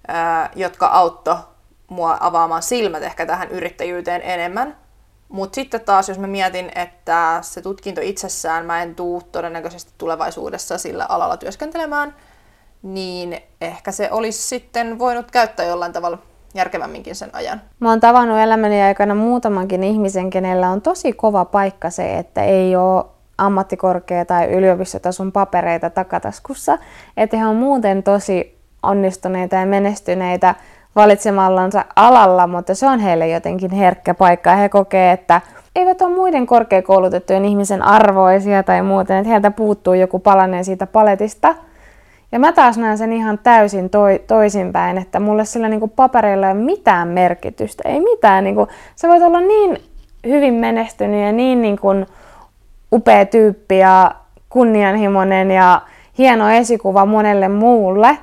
ää, 0.08 0.50
jotka 0.54 0.86
auttoi 0.86 1.36
mua 1.88 2.16
avaamaan 2.20 2.62
silmät 2.62 3.02
ehkä 3.02 3.26
tähän 3.26 3.48
yrittäjyyteen 3.48 4.22
enemmän. 4.22 4.76
Mutta 5.28 5.54
sitten 5.54 5.80
taas, 5.80 6.08
jos 6.08 6.18
mä 6.18 6.26
mietin, 6.26 6.70
että 6.74 7.38
se 7.42 7.62
tutkinto 7.62 8.00
itsessään, 8.04 8.66
mä 8.66 8.82
en 8.82 8.94
tuu 8.94 9.22
todennäköisesti 9.32 9.92
tulevaisuudessa 9.98 10.78
sillä 10.78 11.06
alalla 11.08 11.36
työskentelemään, 11.36 12.14
niin 12.82 13.40
ehkä 13.60 13.92
se 13.92 14.08
olisi 14.10 14.42
sitten 14.42 14.98
voinut 14.98 15.30
käyttää 15.30 15.66
jollain 15.66 15.92
tavalla 15.92 16.18
järkevämminkin 16.54 17.14
sen 17.14 17.30
ajan. 17.32 17.60
Mä 17.80 17.88
oon 17.90 18.00
tavannut 18.00 18.38
elämäni 18.38 18.82
aikana 18.82 19.14
muutamankin 19.14 19.84
ihmisen, 19.84 20.30
kenellä 20.30 20.70
on 20.70 20.82
tosi 20.82 21.12
kova 21.12 21.44
paikka 21.44 21.90
se, 21.90 22.18
että 22.18 22.44
ei 22.44 22.76
ole 22.76 23.04
ammattikorkea- 23.38 24.24
tai 24.24 24.46
yliopistotason 24.46 25.32
papereita 25.32 25.90
takataskussa. 25.90 26.78
Että 27.16 27.36
he 27.36 27.46
on 27.46 27.56
muuten 27.56 28.02
tosi 28.02 28.58
onnistuneita 28.82 29.56
ja 29.56 29.66
menestyneitä 29.66 30.54
valitsemallansa 30.96 31.84
alalla, 31.96 32.46
mutta 32.46 32.74
se 32.74 32.86
on 32.86 33.00
heille 33.00 33.28
jotenkin 33.28 33.70
herkkä 33.70 34.14
paikka 34.14 34.56
he 34.56 34.68
kokee, 34.68 35.12
että 35.12 35.40
eivät 35.76 36.02
ole 36.02 36.14
muiden 36.14 36.46
korkeakoulutettujen 36.46 37.44
ihmisen 37.44 37.82
arvoisia 37.82 38.62
tai 38.62 38.82
muuten, 38.82 39.16
että 39.16 39.30
heiltä 39.30 39.50
puuttuu 39.50 39.94
joku 39.94 40.18
palanen 40.18 40.64
siitä 40.64 40.86
paletista. 40.86 41.54
Ja 42.32 42.38
mä 42.38 42.52
taas 42.52 42.78
näen 42.78 42.98
sen 42.98 43.12
ihan 43.12 43.38
täysin 43.42 43.90
toi, 43.90 44.22
toisinpäin, 44.26 44.98
että 44.98 45.20
mulle 45.20 45.44
sillä 45.44 45.68
niinku 45.68 45.88
papereilla 45.88 46.46
ei 46.46 46.52
ole 46.52 46.62
mitään 46.62 47.08
merkitystä, 47.08 47.88
ei 47.88 48.00
mitään. 48.00 48.44
Niinku, 48.44 48.68
sä 48.96 49.08
voit 49.08 49.22
olla 49.22 49.40
niin 49.40 49.78
hyvin 50.26 50.54
menestynyt 50.54 51.20
ja 51.20 51.32
niin 51.32 51.62
niinku 51.62 51.88
upea 52.92 53.26
tyyppi 53.26 53.78
ja 53.78 54.14
kunnianhimoinen 54.48 55.50
ja 55.50 55.82
hieno 56.18 56.50
esikuva 56.50 57.06
monelle 57.06 57.48
muulle, 57.48 58.18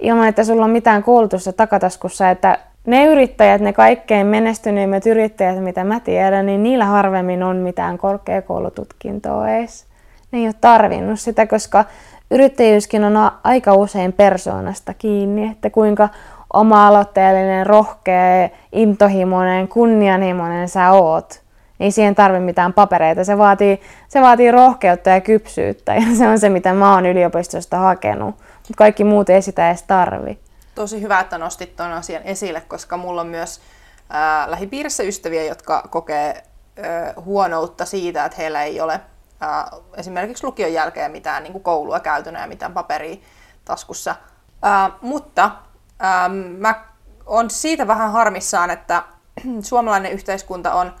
ilman, 0.00 0.28
että 0.28 0.44
sulla 0.44 0.64
on 0.64 0.70
mitään 0.70 1.02
koulutusta 1.02 1.52
takataskussa, 1.52 2.30
että 2.30 2.58
ne 2.86 3.04
yrittäjät, 3.04 3.60
ne 3.60 3.72
kaikkein 3.72 4.26
menestyneimmät 4.26 5.06
yrittäjät, 5.06 5.64
mitä 5.64 5.84
mä 5.84 6.00
tiedän, 6.00 6.46
niin 6.46 6.62
niillä 6.62 6.84
harvemmin 6.84 7.42
on 7.42 7.56
mitään 7.56 7.98
korkeakoulututkintoa 7.98 9.48
edes. 9.48 9.86
Ne 10.32 10.38
ei 10.38 10.46
ole 10.46 10.54
tarvinnut 10.60 11.20
sitä, 11.20 11.46
koska 11.46 11.84
yrittäjyyskin 12.30 13.04
on 13.04 13.30
aika 13.44 13.74
usein 13.74 14.12
persoonasta 14.12 14.94
kiinni, 14.94 15.50
että 15.50 15.70
kuinka 15.70 16.08
oma-aloitteellinen, 16.52 17.66
rohkea, 17.66 18.48
intohimoinen, 18.72 19.68
kunnianhimoinen 19.68 20.68
sä 20.68 20.92
oot. 20.92 21.42
Ei 21.80 21.90
siihen 21.90 22.14
tarvi 22.14 22.40
mitään 22.40 22.72
papereita. 22.72 23.24
Se 23.24 23.38
vaatii, 23.38 23.80
se 24.08 24.20
vaatii 24.20 24.50
rohkeutta 24.50 25.10
ja 25.10 25.20
kypsyyttä 25.20 25.94
ja 25.94 26.16
se 26.18 26.28
on 26.28 26.38
se, 26.38 26.48
mitä 26.48 26.72
mä 26.72 26.94
oon 26.94 27.06
yliopistosta 27.06 27.78
hakenut 27.78 28.34
kaikki 28.76 29.04
muut 29.04 29.30
ei 29.30 29.42
sitä 29.42 29.68
edes 29.68 29.82
tarvi. 29.82 30.38
Tosi 30.74 31.02
hyvä, 31.02 31.20
että 31.20 31.38
nostit 31.38 31.76
tuon 31.76 31.92
asian 31.92 32.22
esille, 32.22 32.60
koska 32.60 32.96
mulla 32.96 33.20
on 33.20 33.26
myös 33.26 33.60
ää, 34.10 34.50
lähipiirissä 34.50 35.02
ystäviä, 35.02 35.44
jotka 35.44 35.88
kokee 35.90 36.42
ää, 36.82 37.14
huonoutta 37.24 37.84
siitä, 37.84 38.24
että 38.24 38.36
heillä 38.38 38.62
ei 38.62 38.80
ole 38.80 39.00
ää, 39.40 39.68
esimerkiksi 39.96 40.44
lukion 40.44 40.72
jälkeen 40.72 41.12
mitään 41.12 41.42
niin 41.42 41.52
kuin 41.52 41.62
koulua 41.62 42.00
käytönä 42.00 42.40
ja 42.40 42.46
mitään 42.46 42.72
paperia 42.72 43.16
taskussa. 43.64 44.16
Ää, 44.62 44.90
mutta 45.00 45.50
ää, 45.98 46.28
mä 46.58 46.84
on 47.26 47.50
siitä 47.50 47.86
vähän 47.86 48.12
harmissaan, 48.12 48.70
että 48.70 49.02
suomalainen 49.62 50.12
yhteiskunta 50.12 50.74
on 50.74 50.92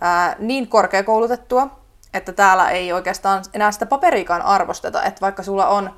ää, 0.00 0.36
niin 0.38 0.68
korkeakoulutettua, 0.68 1.82
että 2.14 2.32
täällä 2.32 2.70
ei 2.70 2.92
oikeastaan 2.92 3.44
enää 3.54 3.72
sitä 3.72 3.86
paperiikaan 3.86 4.42
arvosteta, 4.42 5.02
että 5.02 5.20
vaikka 5.20 5.42
sulla 5.42 5.66
on 5.66 5.90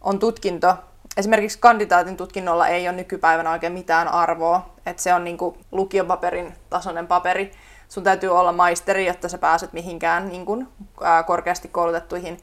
on 0.00 0.18
tutkinto. 0.18 0.74
Esimerkiksi 1.16 1.58
kandidaatin 1.58 2.16
tutkinnolla 2.16 2.68
ei 2.68 2.88
ole 2.88 2.96
nykypäivänä 2.96 3.50
oikein 3.50 3.72
mitään 3.72 4.08
arvoa, 4.08 4.74
että 4.86 5.02
se 5.02 5.14
on 5.14 5.24
niinku 5.24 5.56
lukiopaperin 5.72 6.54
tasoinen 6.70 7.06
paperi. 7.06 7.52
Sun 7.88 8.04
täytyy 8.04 8.38
olla 8.38 8.52
maisteri, 8.52 9.06
jotta 9.06 9.28
sä 9.28 9.38
pääset 9.38 9.72
mihinkään 9.72 10.28
niin 10.28 10.46
kuin, 10.46 10.68
ää, 11.02 11.22
korkeasti 11.22 11.68
koulutettuihin 11.68 12.38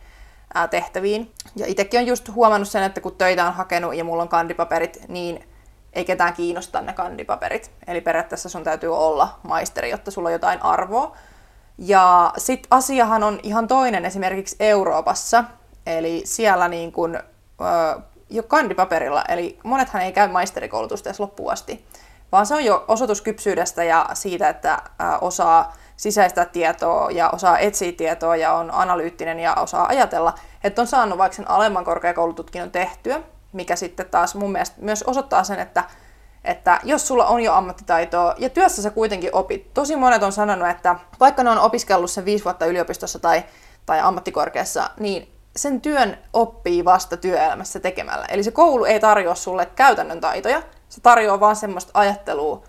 ää, 0.53 0.67
tehtäviin. 0.67 1.31
Ja 1.55 1.65
itsekin 1.67 1.99
on 1.99 2.07
just 2.07 2.29
huomannut 2.35 2.67
sen, 2.67 2.83
että 2.83 3.01
kun 3.01 3.15
töitä 3.15 3.47
on 3.47 3.53
hakenut 3.53 3.95
ja 3.95 4.03
mulla 4.03 4.23
on 4.23 4.29
kandipaperit, 4.29 4.99
niin 5.07 5.49
ei 5.93 6.05
ketään 6.05 6.33
kiinnosta 6.33 6.81
ne 6.81 6.93
kandipaperit. 6.93 7.71
Eli 7.87 8.01
periaatteessa 8.01 8.49
sun 8.49 8.63
täytyy 8.63 8.95
olla 8.97 9.39
maisteri, 9.43 9.89
jotta 9.89 10.11
sulla 10.11 10.29
on 10.29 10.33
jotain 10.33 10.61
arvoa. 10.61 11.17
Ja 11.77 12.33
sit 12.37 12.67
asiahan 12.71 13.23
on 13.23 13.39
ihan 13.43 13.67
toinen 13.67 14.05
esimerkiksi 14.05 14.55
Euroopassa. 14.59 15.43
Eli 15.85 16.21
siellä 16.25 16.67
niin 16.67 16.91
kun 16.91 17.19
jo 18.29 18.43
kandipaperilla, 18.43 19.23
eli 19.29 19.59
monethan 19.63 20.01
ei 20.01 20.11
käy 20.11 20.27
maisterikoulutusta 20.27 21.09
edes 21.09 21.19
loppuun 21.19 21.51
asti, 21.51 21.85
vaan 22.31 22.45
se 22.45 22.55
on 22.55 22.65
jo 22.65 22.85
osoitus 22.87 23.21
kypsyydestä 23.21 23.83
ja 23.83 24.09
siitä, 24.13 24.49
että 24.49 24.81
osaa 25.21 25.75
sisäistä 25.97 26.45
tietoa 26.45 27.11
ja 27.11 27.29
osaa 27.29 27.59
etsiä 27.59 27.91
tietoa 27.91 28.35
ja 28.35 28.53
on 28.53 28.73
analyyttinen 28.73 29.39
ja 29.39 29.55
osaa 29.55 29.87
ajatella, 29.87 30.33
että 30.63 30.81
on 30.81 30.87
saanut 30.87 31.17
vaikka 31.17 31.35
sen 31.35 31.49
alemman 31.49 31.85
korkeakoulututkinnon 31.85 32.71
tehtyä, 32.71 33.21
mikä 33.53 33.75
sitten 33.75 34.09
taas 34.09 34.35
mun 34.35 34.51
mielestä 34.51 34.75
myös 34.81 35.03
osoittaa 35.03 35.43
sen, 35.43 35.59
että, 35.59 35.83
että 36.43 36.79
jos 36.83 37.07
sulla 37.07 37.25
on 37.25 37.41
jo 37.41 37.53
ammattitaitoa 37.53 38.35
ja 38.37 38.49
työssä 38.49 38.81
sä 38.81 38.89
kuitenkin 38.89 39.35
opit. 39.35 39.73
Tosi 39.73 39.95
monet 39.95 40.23
on 40.23 40.31
sanonut, 40.31 40.69
että 40.69 40.95
vaikka 41.19 41.43
ne 41.43 41.49
on 41.49 41.59
opiskellut 41.59 42.11
sen 42.11 42.25
viisi 42.25 42.43
vuotta 42.43 42.65
yliopistossa 42.65 43.19
tai, 43.19 43.43
tai 43.85 43.99
ammattikorkeassa, 43.99 44.89
niin 44.99 45.36
sen 45.57 45.81
työn 45.81 46.17
oppii 46.33 46.85
vasta 46.85 47.17
työelämässä 47.17 47.79
tekemällä. 47.79 48.25
Eli 48.25 48.43
se 48.43 48.51
koulu 48.51 48.85
ei 48.85 48.99
tarjoa 48.99 49.35
sulle 49.35 49.65
käytännön 49.65 50.21
taitoja, 50.21 50.61
se 50.89 51.01
tarjoaa 51.01 51.39
vaan 51.39 51.55
semmoista 51.55 51.91
ajattelua, 51.93 52.63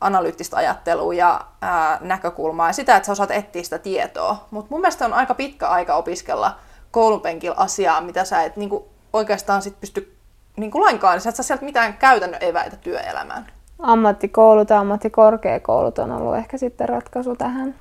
analyyttistä 0.00 0.56
ajattelua 0.56 1.14
ja 1.14 1.40
ää, 1.60 1.98
näkökulmaa 2.00 2.68
ja 2.68 2.72
sitä, 2.72 2.96
että 2.96 3.06
sä 3.06 3.12
osaat 3.12 3.30
etsiä 3.30 3.62
sitä 3.62 3.78
tietoa. 3.78 4.46
Mutta 4.50 4.70
mun 4.70 4.80
mielestä 4.80 5.04
on 5.04 5.14
aika 5.14 5.34
pitkä 5.34 5.68
aika 5.68 5.94
opiskella 5.94 6.56
koulunpenkillä 6.90 7.56
asiaa, 7.58 8.00
mitä 8.00 8.24
sä 8.24 8.42
et 8.42 8.56
niinku, 8.56 8.88
oikeastaan 9.12 9.62
sit 9.62 9.80
pysty 9.80 10.16
niinku, 10.56 10.80
lainkaan, 10.80 11.14
niin 11.14 11.20
sä 11.20 11.30
et 11.30 11.36
saa 11.36 11.42
sieltä 11.42 11.64
mitään 11.64 11.94
käytännön 11.94 12.42
eväitä 12.42 12.76
työelämään. 12.76 13.46
Ammattikoulut 13.78 14.70
ja 14.70 14.80
ammattikorkeakoulut 14.80 15.98
on 15.98 16.12
ollut 16.12 16.36
ehkä 16.36 16.58
sitten 16.58 16.88
ratkaisu 16.88 17.36
tähän. 17.36 17.74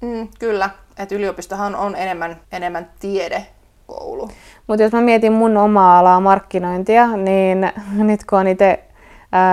Mm, 0.00 0.28
kyllä, 0.38 0.70
että 0.96 1.14
yliopistohan 1.14 1.74
on 1.74 1.96
enemmän, 1.96 2.40
enemmän 2.52 2.90
tiede 3.00 3.46
koulu. 3.94 4.28
Mutta 4.66 4.82
jos 4.82 4.92
mä 4.92 5.00
mietin 5.00 5.32
mun 5.32 5.56
omaa 5.56 5.98
alaa 5.98 6.20
markkinointia, 6.20 7.06
niin 7.16 7.72
nyt 8.08 8.24
kun 8.24 8.38
on 8.38 8.46
itse 8.46 8.80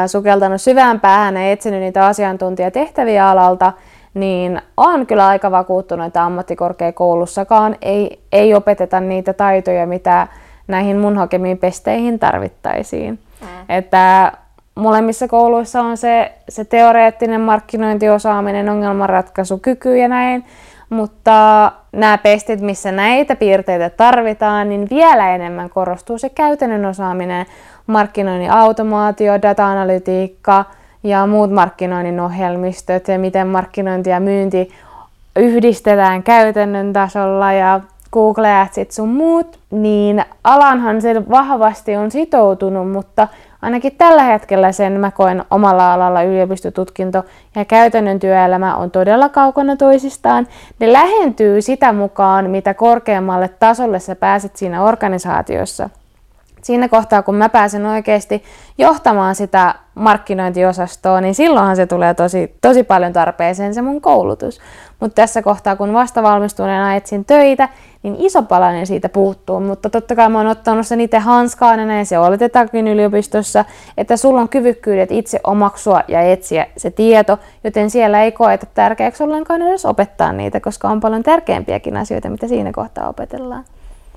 sukeltanut 0.08 0.62
syvään 0.62 1.00
päähän 1.00 1.36
ja 1.36 1.51
etsinyt 1.51 1.79
niitä 1.79 2.06
asiantuntijatehtäviä 2.06 3.29
alalta, 3.29 3.74
niin 4.13 4.62
on 4.77 5.08
kyllä 5.08 5.27
aika 5.27 5.51
vakuuttunut, 5.51 6.08
että 6.08 6.25
ammattikorkeakoulussakaan 6.25 7.75
ei, 7.82 8.20
ei 8.32 8.53
opeteta 8.53 9.00
niitä 9.00 9.34
taitoja, 9.34 9.88
mitä 9.88 10.27
näihin 10.67 10.98
mun 10.98 11.17
hakemiin 11.17 11.58
pesteihin 11.58 12.20
tarvittaisiin. 12.20 13.20
Mm. 13.41 13.48
Että 13.70 14.32
molemmissa 14.75 15.27
kouluissa 15.27 15.82
on 15.82 15.98
se, 15.98 16.32
se 16.50 16.65
teoreettinen 16.65 17.41
markkinointiosaaminen, 17.41 18.70
ongelmanratkaisukyky 18.70 19.98
ja 19.98 20.08
näin, 20.08 20.46
mutta 20.89 21.72
nämä 21.91 22.17
pestit, 22.17 22.62
missä 22.62 22.91
näitä 22.91 23.36
piirteitä 23.36 23.89
tarvitaan, 23.89 24.70
niin 24.70 24.88
vielä 24.89 25.36
enemmän 25.36 25.70
korostuu 25.70 26.17
se 26.17 26.29
käytännön 26.29 26.86
osaaminen, 26.86 27.46
markkinoinnin 27.88 28.51
automaatio, 28.51 29.41
data-analytiikka 29.41 30.65
ja 31.03 31.25
muut 31.25 31.51
markkinoinnin 31.51 32.20
ohjelmistot 32.20 33.08
ja 33.08 33.20
miten 33.20 33.48
markkinointi 33.48 34.10
ja 34.10 34.20
myynti 34.20 34.70
yhdistetään 35.36 36.24
käytännön 36.24 36.94
tasolla 36.94 37.53
ja 37.53 37.82
Google 38.13 38.60
Adsit 38.60 38.91
sun 38.91 39.10
muut, 39.10 39.60
niin 39.72 40.25
alanhan 40.44 41.01
se 41.01 41.29
vahvasti 41.29 41.98
on 41.98 42.12
sitoutunut, 42.12 42.91
mutta 42.91 43.27
ainakin 43.62 43.96
tällä 43.98 44.24
hetkellä 44.24 44.72
sen 44.72 45.00
mä 45.00 45.12
koen 45.12 45.46
omalla 45.52 45.94
alalla 45.94 46.24
yliopistotutkinto 46.24 47.24
ja 47.56 47.66
käytännön 47.66 48.20
työelämä 48.20 48.76
on 48.76 48.92
todella 48.92 49.30
kaukana 49.30 49.76
toisistaan. 49.76 50.48
Ne 50.80 50.94
lähentyy 50.94 51.62
sitä 51.62 51.94
mukaan, 51.94 52.50
mitä 52.50 52.74
korkeammalle 52.74 53.48
tasolle 53.48 54.00
sä 54.00 54.16
pääset 54.16 54.56
siinä 54.56 54.84
organisaatiossa 54.84 55.90
siinä 56.68 56.88
kohtaa, 56.88 57.24
kun 57.24 57.36
mä 57.36 57.50
pääsen 57.50 57.86
oikeasti 57.86 58.44
johtamaan 58.78 59.36
sitä 59.36 59.76
markkinointiosastoa, 59.96 61.22
niin 61.22 61.36
silloinhan 61.36 61.76
se 61.76 61.86
tulee 61.86 62.14
tosi, 62.14 62.58
tosi 62.62 62.84
paljon 62.84 63.14
tarpeeseen 63.14 63.74
se 63.74 63.82
mun 63.82 64.02
koulutus. 64.02 64.60
Mutta 65.00 65.16
tässä 65.16 65.42
kohtaa, 65.42 65.76
kun 65.76 65.94
vasta 65.94 66.24
valmistuneena 66.24 66.96
etsin 66.96 67.26
töitä, 67.26 67.70
niin 68.04 68.16
iso 68.20 68.44
palanen 68.44 68.88
siitä 68.88 69.10
puuttuu. 69.10 69.60
Mutta 69.60 69.89
totta 69.89 70.16
kai 70.16 70.30
mä 70.30 70.38
oon 70.38 70.48
ottanut 70.48 70.88
sen 70.88 71.01
itse 71.01 71.20
hanskaan 71.20 71.80
ja 71.80 71.86
näin 71.86 72.06
se 72.06 72.20
oletetaankin 72.20 72.88
yliopistossa, 72.88 73.66
että 73.98 74.18
sulla 74.18 74.42
on 74.42 74.50
kyvykkyydet 74.50 75.12
itse 75.12 75.39
omaksua 75.44 76.01
ja 76.08 76.22
etsiä 76.22 76.68
se 76.77 76.92
tieto, 76.92 77.39
joten 77.63 77.89
siellä 77.89 78.24
ei 78.24 78.32
koeta 78.32 78.66
tärkeäksi 78.66 79.24
ollenkaan 79.24 79.62
edes 79.62 79.86
opettaa 79.86 80.32
niitä, 80.32 80.60
koska 80.60 80.88
on 80.88 81.00
paljon 81.00 81.24
tärkeämpiäkin 81.24 81.98
asioita, 81.98 82.30
mitä 82.30 82.48
siinä 82.48 82.72
kohtaa 82.72 83.10
opetellaan. 83.10 83.66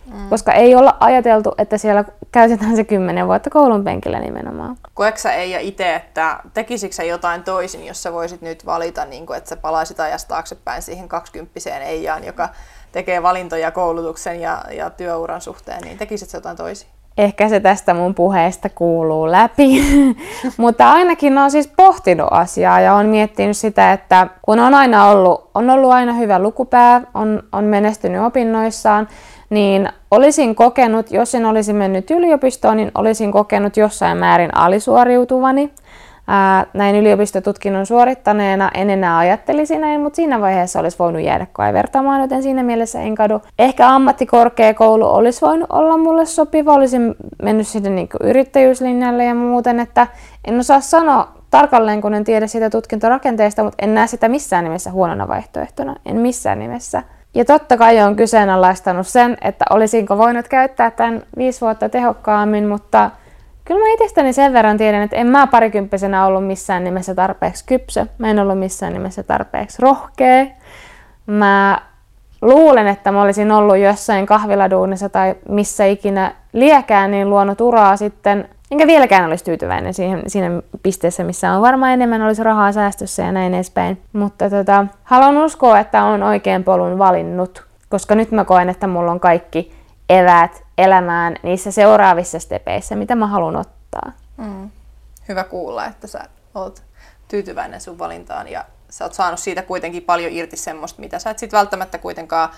Mm. 0.06 0.28
Koska 0.30 0.52
ei 0.52 0.74
olla 0.74 0.96
ajateltu, 1.00 1.52
että 1.58 1.78
siellä 1.78 2.04
käytetään 2.32 2.76
se 2.76 2.84
kymmenen 2.84 3.26
vuotta 3.26 3.50
koulun 3.50 3.84
penkillä 3.84 4.20
nimenomaan. 4.20 4.76
Koeksa 4.94 5.32
ei 5.32 5.50
ja 5.50 5.60
itse, 5.60 5.94
että 5.94 6.40
tekisikö 6.54 6.94
sä 6.94 7.04
jotain 7.04 7.42
toisin, 7.42 7.86
jos 7.86 8.02
sä 8.02 8.12
voisit 8.12 8.42
nyt 8.42 8.66
valita, 8.66 9.04
niin 9.04 9.26
kun, 9.26 9.36
että 9.36 9.48
sä 9.48 9.56
palaisit 9.56 10.00
ajasta 10.00 10.28
taaksepäin 10.28 10.82
siihen 10.82 11.08
kaksikymppiseen 11.08 11.82
Eijaan, 11.82 12.24
joka 12.24 12.48
tekee 12.92 13.22
valintoja 13.22 13.70
koulutuksen 13.70 14.40
ja, 14.40 14.64
ja 14.70 14.90
työuran 14.90 15.40
suhteen, 15.40 15.82
niin 15.82 15.98
tekisit 15.98 16.32
jotain 16.32 16.56
toisin? 16.56 16.88
Ehkä 17.18 17.48
se 17.48 17.60
tästä 17.60 17.94
mun 17.94 18.14
puheesta 18.14 18.68
kuuluu 18.68 19.30
läpi, 19.30 19.84
mutta 20.56 20.92
ainakin 20.92 21.38
on 21.38 21.50
siis 21.50 21.68
pohtinut 21.76 22.28
asiaa 22.30 22.80
ja 22.80 22.94
on 22.94 23.06
miettinyt 23.06 23.56
sitä, 23.56 23.92
että 23.92 24.28
kun 24.42 24.60
on 24.60 24.74
aina 24.74 25.06
ollut, 25.06 25.50
on 25.54 25.70
ollut 25.70 25.90
aina 25.90 26.12
hyvä 26.12 26.38
lukupää, 26.38 27.02
on, 27.14 27.42
on 27.52 27.64
menestynyt 27.64 28.22
opinnoissaan, 28.22 29.08
niin 29.50 29.88
olisin 30.10 30.54
kokenut, 30.54 31.10
jos 31.10 31.34
en 31.34 31.46
olisi 31.46 31.72
mennyt 31.72 32.10
yliopistoon, 32.10 32.76
niin 32.76 32.90
olisin 32.94 33.32
kokenut 33.32 33.76
jossain 33.76 34.18
määrin 34.18 34.56
alisuoriutuvani. 34.56 35.72
Ää, 36.32 36.66
näin 36.74 36.96
yliopistotutkinnon 36.96 37.86
suorittaneena 37.86 38.70
en 38.74 38.90
enää 38.90 39.18
ajattelisi 39.18 39.78
näin, 39.78 40.00
mutta 40.00 40.16
siinä 40.16 40.40
vaiheessa 40.40 40.80
olisi 40.80 40.98
voinut 40.98 41.22
jäädä 41.22 41.46
kaivertamaan, 41.52 42.20
joten 42.20 42.42
siinä 42.42 42.62
mielessä 42.62 43.00
en 43.00 43.14
kadu. 43.14 43.42
Ehkä 43.58 43.88
ammattikorkeakoulu 43.88 45.06
olisi 45.06 45.40
voinut 45.40 45.70
olla 45.72 45.96
mulle 45.96 46.26
sopiva, 46.26 46.74
olisin 46.74 47.14
mennyt 47.42 47.68
sinne 47.68 47.90
niin 47.90 48.08
yrittäjyyslinjalle 48.20 49.24
ja 49.24 49.34
muuten, 49.34 49.80
että 49.80 50.06
en 50.44 50.58
osaa 50.58 50.80
sanoa 50.80 51.28
tarkalleen, 51.50 52.00
kun 52.00 52.14
en 52.14 52.24
tiedä 52.24 52.46
siitä 52.46 52.70
tutkintorakenteesta, 52.70 53.64
mutta 53.64 53.84
en 53.84 53.94
näe 53.94 54.06
sitä 54.06 54.28
missään 54.28 54.64
nimessä 54.64 54.90
huonona 54.90 55.28
vaihtoehtona, 55.28 55.96
en 56.06 56.16
missään 56.16 56.58
nimessä. 56.58 57.02
Ja 57.34 57.44
totta 57.44 57.76
kai 57.76 58.00
on 58.00 58.16
kyseenalaistanut 58.16 59.06
sen, 59.06 59.36
että 59.42 59.64
olisinko 59.70 60.18
voinut 60.18 60.48
käyttää 60.48 60.90
tämän 60.90 61.22
viisi 61.36 61.60
vuotta 61.60 61.88
tehokkaammin, 61.88 62.68
mutta 62.68 63.10
kyllä 63.74 63.84
mä 63.84 63.94
itsestäni 63.94 64.32
sen 64.32 64.52
verran 64.52 64.76
tiedän, 64.76 65.02
että 65.02 65.16
en 65.16 65.26
mä 65.26 65.46
parikymppisenä 65.46 66.26
ollut 66.26 66.46
missään 66.46 66.84
nimessä 66.84 67.14
tarpeeksi 67.14 67.64
kypsä. 67.66 68.06
Mä 68.18 68.30
en 68.30 68.38
ollut 68.38 68.58
missään 68.58 68.92
nimessä 68.92 69.22
tarpeeksi 69.22 69.82
rohkea. 69.82 70.46
Mä 71.26 71.80
luulen, 72.42 72.86
että 72.86 73.12
mä 73.12 73.22
olisin 73.22 73.52
ollut 73.52 73.78
jossain 73.78 74.26
kahviladuunissa 74.26 75.08
tai 75.08 75.34
missä 75.48 75.84
ikinä 75.84 76.34
liekään, 76.52 77.10
niin 77.10 77.30
luonut 77.30 77.60
uraa 77.60 77.96
sitten 77.96 78.48
Enkä 78.70 78.86
vieläkään 78.86 79.24
olisi 79.24 79.44
tyytyväinen 79.44 79.94
siihen, 79.94 80.22
siinä 80.26 80.62
pisteessä, 80.82 81.24
missä 81.24 81.52
on 81.52 81.62
varmaan 81.62 81.92
enemmän 81.92 82.22
olisi 82.22 82.42
rahaa 82.42 82.72
säästössä 82.72 83.22
ja 83.22 83.32
näin 83.32 83.54
edespäin. 83.54 84.02
Mutta 84.12 84.50
tota, 84.50 84.86
haluan 85.04 85.38
uskoa, 85.38 85.78
että 85.78 86.04
on 86.04 86.22
oikein 86.22 86.64
polun 86.64 86.98
valinnut, 86.98 87.66
koska 87.88 88.14
nyt 88.14 88.30
mä 88.30 88.44
koen, 88.44 88.68
että 88.68 88.86
mulla 88.86 89.10
on 89.10 89.20
kaikki 89.20 89.72
eväät 90.08 90.62
elämään 90.82 91.36
niissä 91.42 91.70
seuraavissa 91.70 92.38
stepeissä, 92.38 92.96
mitä 92.96 93.14
mä 93.14 93.26
haluan 93.26 93.56
ottaa. 93.56 94.12
Mm. 94.36 94.70
Hyvä 95.28 95.44
kuulla, 95.44 95.86
että 95.86 96.06
sä 96.06 96.24
oot 96.54 96.82
tyytyväinen 97.28 97.80
sun 97.80 97.98
valintaan 97.98 98.48
ja 98.48 98.64
sä 98.90 99.04
oot 99.04 99.14
saanut 99.14 99.40
siitä 99.40 99.62
kuitenkin 99.62 100.02
paljon 100.02 100.32
irti 100.32 100.56
semmoista, 100.56 101.00
mitä 101.00 101.18
sä 101.18 101.30
et 101.30 101.38
sit 101.38 101.52
välttämättä 101.52 101.98
kuitenkaan 101.98 102.48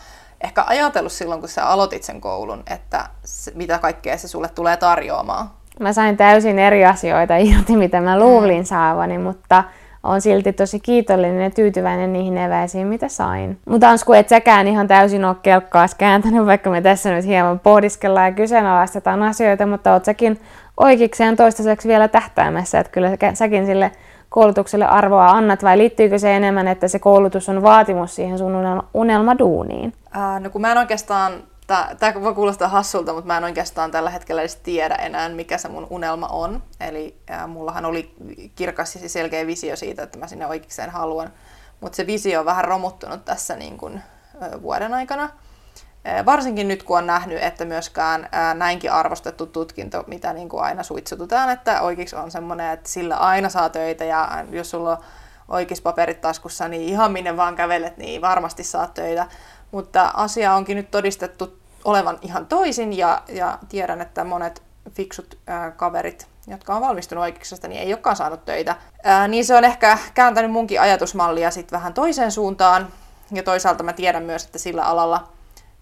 ehkä 0.41 0.65
ajatellut 0.67 1.13
silloin, 1.13 1.41
kun 1.41 1.49
sä 1.49 1.67
aloitit 1.67 2.03
sen 2.03 2.21
koulun, 2.21 2.63
että 2.71 3.09
se, 3.25 3.53
mitä 3.55 3.79
kaikkea 3.79 4.19
se 4.19 4.29
sulle 4.29 4.49
tulee 4.49 4.77
tarjoamaan 4.77 5.51
mä 5.81 5.93
sain 5.93 6.17
täysin 6.17 6.59
eri 6.59 6.85
asioita 6.85 7.37
irti, 7.51 7.77
mitä 7.77 8.01
mä 8.01 8.19
luulin 8.19 8.67
saavani, 8.67 9.19
mutta 9.19 9.65
on 10.03 10.21
silti 10.21 10.53
tosi 10.53 10.81
kiitollinen 10.81 11.43
ja 11.43 11.51
tyytyväinen 11.51 12.13
niihin 12.13 12.39
eväisiin, 12.39 12.87
mitä 12.87 13.09
sain. 13.09 13.59
Mutta 13.69 13.91
Ansku, 13.91 14.13
et 14.13 14.29
säkään 14.29 14.69
ihan 14.69 14.89
täysin 14.89 15.25
ole 15.25 15.37
kelkkaas 15.43 15.95
kääntänyt, 15.95 16.47
vaikka 16.47 16.71
me 16.71 16.81
tässä 16.81 17.11
nyt 17.11 17.27
hieman 17.27 17.59
pohdiskellaan 17.59 18.27
ja 18.27 18.33
kyseenalaistetaan 18.33 19.23
asioita, 19.23 19.67
mutta 19.67 19.93
oot 19.93 20.05
säkin 20.05 20.41
oikeikseen 20.77 21.37
toistaiseksi 21.37 21.89
vielä 21.89 22.09
tähtäämässä, 22.09 22.81
että 22.81 22.93
kyllä 22.93 23.11
säkin 23.35 23.67
sille 23.67 23.93
koulutukselle 24.29 24.87
arvoa 24.87 25.31
annat, 25.31 25.63
vai 25.63 25.79
liittyykö 25.79 26.19
se 26.19 26.37
enemmän, 26.37 26.69
että 26.69 26.89
se 26.89 26.99
koulutus 26.99 27.49
on 27.49 27.63
vaatimus 27.63 28.15
siihen 28.15 28.39
sun 28.39 28.83
unelmaduuniin? 28.95 29.93
Ää, 30.11 30.41
no 30.41 30.51
kun 30.51 30.61
mä 30.61 30.73
en 30.73 30.79
oikeastaan 30.79 31.33
Tämä 31.67 32.15
voi 32.23 32.35
kuulostaa 32.35 32.69
hassulta, 32.69 33.13
mutta 33.13 33.27
mä 33.27 33.37
en 33.37 33.45
oikeastaan 33.45 33.91
tällä 33.91 34.11
hetkellä 34.11 34.43
edes 34.43 34.57
tiedä 34.57 34.95
enää, 34.95 35.29
mikä 35.29 35.59
se 35.59 35.69
mun 35.69 35.87
unelma 35.91 36.27
on. 36.27 36.63
Eli 36.81 37.17
ää, 37.29 37.47
mullahan 37.47 37.85
oli 37.85 38.15
kirkas 38.55 38.97
ja 38.97 39.09
selkeä 39.09 39.47
visio 39.47 39.77
siitä, 39.77 40.03
että 40.03 40.19
mä 40.19 40.27
sinne 40.27 40.47
oikeikseen 40.47 40.91
haluan. 40.91 41.33
Mutta 41.81 41.97
se 41.97 42.07
visio 42.07 42.41
on 42.41 42.47
vähän 42.47 42.65
romuttunut 42.65 43.25
tässä 43.25 43.57
niin 43.57 43.79
kun, 43.79 44.01
ä, 44.43 44.63
vuoden 44.63 44.95
aikana. 44.95 45.31
Ä, 46.07 46.25
varsinkin 46.25 46.69
nyt, 46.69 46.83
kun 46.83 46.99
on 46.99 47.07
nähnyt, 47.07 47.43
että 47.43 47.65
myöskään 47.65 48.29
ä, 48.35 48.55
näinkin 48.55 48.93
arvostettu 48.93 49.47
tutkinto, 49.47 50.05
mitä 50.07 50.33
niin 50.33 50.49
kuin 50.49 50.63
aina 50.63 50.83
suitsututaan, 50.83 51.51
että 51.51 51.81
oikeiksi 51.81 52.17
on 52.17 52.31
semmoinen, 52.31 52.73
että 52.73 52.89
sillä 52.89 53.17
aina 53.17 53.49
saa 53.49 53.69
töitä 53.69 54.05
ja 54.05 54.45
jos 54.51 54.71
sulla 54.71 54.91
on 54.91 54.99
oikeis 55.49 55.81
paperit 55.81 56.21
taskussa, 56.21 56.69
niin 56.69 56.83
ihan 56.83 57.13
minne 57.13 57.37
vaan 57.37 57.57
kävelet, 57.57 57.97
niin 57.97 58.21
varmasti 58.21 58.65
saat 58.65 58.95
töitä. 58.95 59.27
Mutta 59.73 60.11
asia 60.15 60.55
onkin 60.55 60.77
nyt 60.77 60.91
todistettu 60.91 61.59
olevan 61.85 62.19
ihan 62.23 62.47
toisin 62.47 62.97
ja, 62.97 63.23
ja 63.29 63.59
tiedän, 63.69 64.01
että 64.01 64.25
monet 64.25 64.63
fiksut 64.91 65.39
ää, 65.47 65.71
kaverit, 65.71 66.27
jotka 66.47 66.75
on 66.75 66.83
valmistunut 66.83 67.23
oikeuksesta, 67.23 67.69
niin 67.69 67.81
ei 67.81 67.95
olekaan 67.95 68.17
saanut 68.17 68.45
töitä. 68.45 68.77
Ää, 69.05 69.29
niin 69.29 69.45
se 69.45 69.57
on 69.57 69.65
ehkä 69.65 69.99
kääntänyt 70.15 70.51
munkin 70.51 70.81
ajatusmallia 70.81 71.51
sitten 71.51 71.77
vähän 71.77 71.95
toiseen 71.95 72.33
suuntaan. 72.33 72.89
Ja 73.33 73.43
toisaalta 73.43 73.83
mä 73.83 73.93
tiedän 73.93 74.23
myös, 74.23 74.45
että 74.45 74.59
sillä 74.59 74.83
alalla 74.83 75.29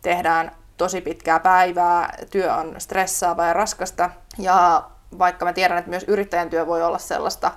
tehdään 0.02 0.52
tosi 0.76 1.00
pitkää 1.00 1.40
päivää, 1.40 2.18
työ 2.30 2.54
on 2.54 2.74
stressaavaa 2.78 3.46
ja 3.46 3.52
raskasta. 3.52 4.10
Ja 4.38 4.84
vaikka 5.18 5.44
mä 5.44 5.52
tiedän, 5.52 5.78
että 5.78 5.90
myös 5.90 6.04
yrittäjän 6.06 6.50
työ 6.50 6.66
voi 6.66 6.82
olla 6.82 6.98
sellaista, 6.98 7.50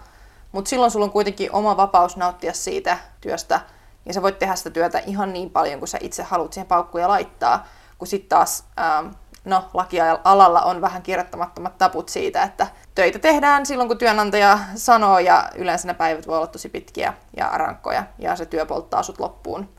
mutta 0.51 0.69
silloin 0.69 0.91
sulla 0.91 1.05
on 1.05 1.11
kuitenkin 1.11 1.51
oma 1.51 1.77
vapaus 1.77 2.17
nauttia 2.17 2.53
siitä 2.53 2.97
työstä, 3.21 3.59
ja 4.05 4.13
sä 4.13 4.21
voit 4.21 4.39
tehdä 4.39 4.55
sitä 4.55 4.69
työtä 4.69 4.99
ihan 4.99 5.33
niin 5.33 5.49
paljon 5.49 5.79
kuin 5.79 5.89
sä 5.89 5.97
itse 6.01 6.23
haluat 6.23 6.53
siihen 6.53 6.67
paukkuja 6.67 7.07
laittaa 7.07 7.65
kun 7.97 8.07
sitten 8.07 8.29
taas 8.29 8.65
ähm, 8.79 9.07
no, 9.45 9.69
lakialalla 9.73 10.61
on 10.61 10.81
vähän 10.81 11.01
kirjoittamattomat 11.01 11.77
taput 11.77 12.09
siitä, 12.09 12.43
että 12.43 12.67
töitä 12.95 13.19
tehdään 13.19 13.65
silloin, 13.65 13.87
kun 13.87 13.97
työnantaja 13.97 14.59
sanoo, 14.75 15.19
ja 15.19 15.49
yleensä 15.55 15.87
ne 15.87 15.93
päivät 15.93 16.27
voi 16.27 16.37
olla 16.37 16.47
tosi 16.47 16.69
pitkiä 16.69 17.13
ja 17.37 17.51
rankkoja, 17.53 18.03
ja 18.19 18.35
se 18.35 18.45
työ 18.45 18.65
polttaa 18.65 19.03
sut 19.03 19.19
loppuun. 19.19 19.69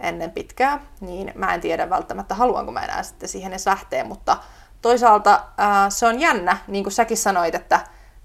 ennen 0.00 0.30
pitkää, 0.30 0.80
niin 1.00 1.32
mä 1.34 1.54
en 1.54 1.60
tiedä 1.60 1.90
välttämättä 1.90 2.34
haluanko 2.34 2.72
mä 2.72 2.84
enää 2.84 3.02
sitten 3.02 3.28
siihen 3.28 3.52
edes 3.52 3.66
lähteä, 3.66 4.04
mutta 4.04 4.36
toisaalta 4.82 5.40
ää, 5.56 5.90
se 5.90 6.06
on 6.06 6.20
jännä, 6.20 6.58
niin 6.68 6.84
kuin 6.84 6.92
säkin 6.92 7.16
sanoit, 7.16 7.54
että 7.54 7.80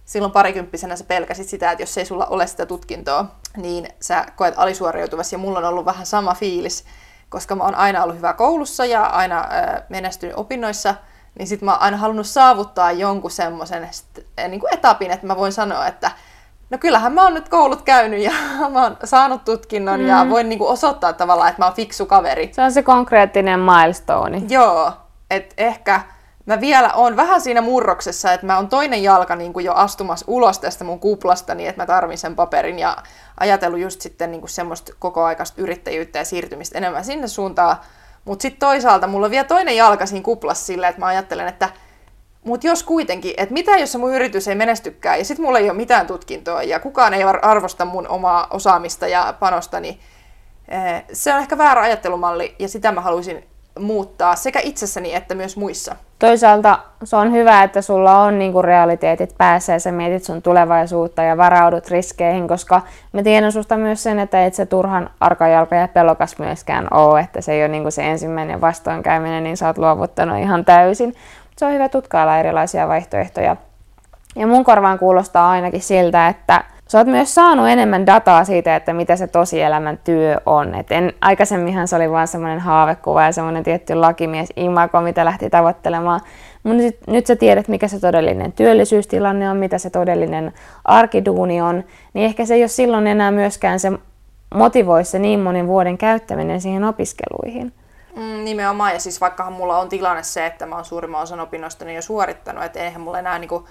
silloin 0.05 0.31
parikymppisenä 0.31 0.95
sä 0.95 1.03
pelkäsit 1.03 1.49
sitä, 1.49 1.71
että 1.71 1.83
jos 1.83 1.97
ei 1.97 2.05
sulla 2.05 2.25
ole 2.25 2.47
sitä 2.47 2.65
tutkintoa, 2.65 3.25
niin 3.57 3.87
sä 3.99 4.25
koet 4.35 4.53
alisuoriutuvasi 4.57 5.35
ja 5.35 5.39
mulla 5.39 5.59
on 5.59 5.65
ollut 5.65 5.85
vähän 5.85 6.05
sama 6.05 6.33
fiilis, 6.33 6.85
koska 7.29 7.55
mä 7.55 7.63
oon 7.63 7.75
aina 7.75 8.03
ollut 8.03 8.15
hyvä 8.15 8.33
koulussa 8.33 8.85
ja 8.85 9.05
aina 9.05 9.47
ää, 9.49 9.85
menestynyt 9.89 10.35
opinnoissa, 10.37 10.95
niin 11.39 11.47
sit 11.47 11.61
mä 11.61 11.71
oon 11.71 11.81
aina 11.81 11.97
halunnut 11.97 12.27
saavuttaa 12.27 12.91
jonkun 12.91 13.31
semmoisen 13.31 13.89
niin 14.47 14.61
etapin, 14.71 15.11
että 15.11 15.27
mä 15.27 15.37
voin 15.37 15.51
sanoa, 15.51 15.87
että 15.87 16.11
no 16.69 16.77
kyllähän 16.77 17.13
mä 17.13 17.23
oon 17.23 17.33
nyt 17.33 17.49
koulut 17.49 17.81
käynyt 17.81 18.21
ja 18.21 18.31
mä 18.73 18.83
oon 18.83 18.97
saanut 19.03 19.45
tutkinnon 19.45 19.99
mm. 19.99 20.07
ja 20.07 20.29
voin 20.29 20.49
niinku 20.49 20.67
osoittaa 20.67 21.13
tavallaan, 21.13 21.49
että 21.49 21.61
mä 21.61 21.65
oon 21.65 21.75
fiksu 21.75 22.05
kaveri. 22.05 22.49
Se 22.53 22.61
on 22.61 22.71
se 22.71 22.83
konkreettinen 22.83 23.59
milestone. 23.59 24.41
Joo, 24.49 24.91
että 25.29 25.53
ehkä 25.57 26.01
mä 26.45 26.61
vielä 26.61 26.93
on 26.93 27.15
vähän 27.15 27.41
siinä 27.41 27.61
murroksessa, 27.61 28.33
että 28.33 28.45
mä 28.45 28.55
oon 28.55 28.69
toinen 28.69 29.03
jalka 29.03 29.35
niin 29.35 29.53
kuin 29.53 29.65
jo 29.65 29.73
astumassa 29.73 30.25
ulos 30.29 30.59
tästä 30.59 30.83
mun 30.83 30.99
kuplasta, 30.99 31.55
niin 31.55 31.69
että 31.69 31.81
mä 31.81 31.85
tarvin 31.85 32.17
sen 32.17 32.35
paperin 32.35 32.79
ja 32.79 32.97
ajatellut 33.39 33.79
just 33.79 34.01
sitten 34.01 34.31
niin 34.31 34.41
kuin 34.41 34.49
semmoista 34.49 34.93
kokoaikaista 34.99 35.61
yrittäjyyttä 35.61 36.19
ja 36.19 36.25
siirtymistä 36.25 36.77
enemmän 36.77 37.05
sinne 37.05 37.27
suuntaan. 37.27 37.77
Mutta 38.25 38.41
sitten 38.41 38.59
toisaalta 38.59 39.07
mulla 39.07 39.25
on 39.25 39.31
vielä 39.31 39.47
toinen 39.47 39.75
jalka 39.75 40.05
siinä 40.05 40.23
kuplassa 40.23 40.65
silleen, 40.65 40.89
että 40.89 40.99
mä 40.99 41.05
ajattelen, 41.05 41.47
että 41.47 41.69
mutta 42.43 42.67
jos 42.67 42.83
kuitenkin, 42.83 43.33
että 43.37 43.53
mitä 43.53 43.77
jos 43.77 43.91
se 43.91 43.97
mun 43.97 44.13
yritys 44.13 44.47
ei 44.47 44.55
menestykään 44.55 45.19
ja 45.19 45.25
sitten 45.25 45.45
mulla 45.45 45.59
ei 45.59 45.69
ole 45.69 45.77
mitään 45.77 46.07
tutkintoa 46.07 46.63
ja 46.63 46.79
kukaan 46.79 47.13
ei 47.13 47.23
arvosta 47.23 47.85
mun 47.85 48.07
omaa 48.07 48.47
osaamista 48.49 49.07
ja 49.07 49.33
panosta, 49.39 49.79
niin 49.79 49.99
eh, 50.67 51.03
se 51.13 51.33
on 51.33 51.39
ehkä 51.39 51.57
väärä 51.57 51.81
ajattelumalli 51.81 52.55
ja 52.59 52.67
sitä 52.67 52.91
mä 52.91 53.01
haluaisin 53.01 53.47
muuttaa 53.79 54.35
sekä 54.35 54.59
itsessäni 54.63 55.15
että 55.15 55.35
myös 55.35 55.57
muissa. 55.57 55.95
Toisaalta 56.19 56.79
se 57.03 57.15
on 57.15 57.31
hyvä, 57.31 57.63
että 57.63 57.81
sulla 57.81 58.19
on 58.19 58.39
niinku 58.39 58.61
realiteetit 58.61 59.35
päässä 59.37 59.73
ja 59.73 59.79
sä 59.79 59.91
mietit 59.91 60.23
sun 60.23 60.41
tulevaisuutta 60.41 61.23
ja 61.23 61.37
varaudut 61.37 61.87
riskeihin, 61.87 62.47
koska 62.47 62.81
mä 63.13 63.23
tiedän 63.23 63.51
susta 63.51 63.77
myös 63.77 64.03
sen, 64.03 64.19
että 64.19 64.45
et 64.45 64.53
se 64.53 64.65
turhan 64.65 65.09
arkajalka 65.19 65.75
ja 65.75 65.87
pelokas 65.87 66.39
myöskään 66.39 66.87
ole, 66.91 67.19
että 67.19 67.41
se 67.41 67.53
ei 67.53 67.61
ole 67.61 67.67
niinku 67.67 67.91
se 67.91 68.11
ensimmäinen 68.11 68.61
vastoinkäyminen, 68.61 69.43
niin 69.43 69.57
sä 69.57 69.67
oot 69.67 69.77
luovuttanut 69.77 70.37
ihan 70.37 70.65
täysin. 70.65 71.15
Se 71.57 71.65
on 71.65 71.73
hyvä 71.73 71.89
tutkailla 71.89 72.37
erilaisia 72.37 72.87
vaihtoehtoja. 72.87 73.55
Ja 74.35 74.47
mun 74.47 74.63
korvaan 74.63 74.99
kuulostaa 74.99 75.49
ainakin 75.49 75.81
siltä, 75.81 76.27
että 76.27 76.63
sä 76.93 76.97
oot 76.97 77.07
myös 77.07 77.35
saanut 77.35 77.69
enemmän 77.69 78.05
dataa 78.05 78.45
siitä, 78.45 78.75
että 78.75 78.93
mitä 78.93 79.15
se 79.15 79.27
tosielämän 79.27 79.99
työ 80.03 80.41
on. 80.45 80.75
Et 80.75 80.91
en, 80.91 81.13
aikaisemminhan 81.21 81.87
se 81.87 81.95
oli 81.95 82.11
vain 82.11 82.27
semmoinen 82.27 82.59
haavekuva 82.59 83.23
ja 83.23 83.31
semmoinen 83.31 83.63
tietty 83.63 83.95
lakimies 83.95 84.49
imago, 84.55 85.01
mitä 85.01 85.25
lähti 85.25 85.49
tavoittelemaan. 85.49 86.21
Mutta 86.63 86.83
nyt, 86.83 86.97
nyt 87.07 87.27
sä 87.27 87.35
tiedät, 87.35 87.67
mikä 87.67 87.87
se 87.87 87.99
todellinen 87.99 88.51
työllisyystilanne 88.51 89.49
on, 89.49 89.57
mitä 89.57 89.77
se 89.77 89.89
todellinen 89.89 90.53
arkiduuni 90.85 91.61
on, 91.61 91.83
niin 92.13 92.25
ehkä 92.25 92.45
se 92.45 92.53
ei 92.53 92.61
ole 92.61 92.67
silloin 92.67 93.07
enää 93.07 93.31
myöskään 93.31 93.79
se 93.79 93.91
motivoi 94.53 95.05
se 95.05 95.19
niin 95.19 95.39
monen 95.39 95.67
vuoden 95.67 95.97
käyttäminen 95.97 96.61
siihen 96.61 96.83
opiskeluihin. 96.83 97.73
Mm, 98.15 98.43
nimenomaan, 98.43 98.93
ja 98.93 98.99
siis 98.99 99.21
vaikkahan 99.21 99.53
mulla 99.53 99.77
on 99.77 99.89
tilanne 99.89 100.23
se, 100.23 100.45
että 100.45 100.65
mä 100.65 100.75
oon 100.75 100.85
suurimman 100.85 101.21
osan 101.21 101.39
opinnoista 101.39 101.91
jo 101.91 102.01
suorittanut, 102.01 102.63
että 102.63 102.79
eihän 102.79 103.01
mulla 103.01 103.19
enää 103.19 103.39
niinku 103.39 103.67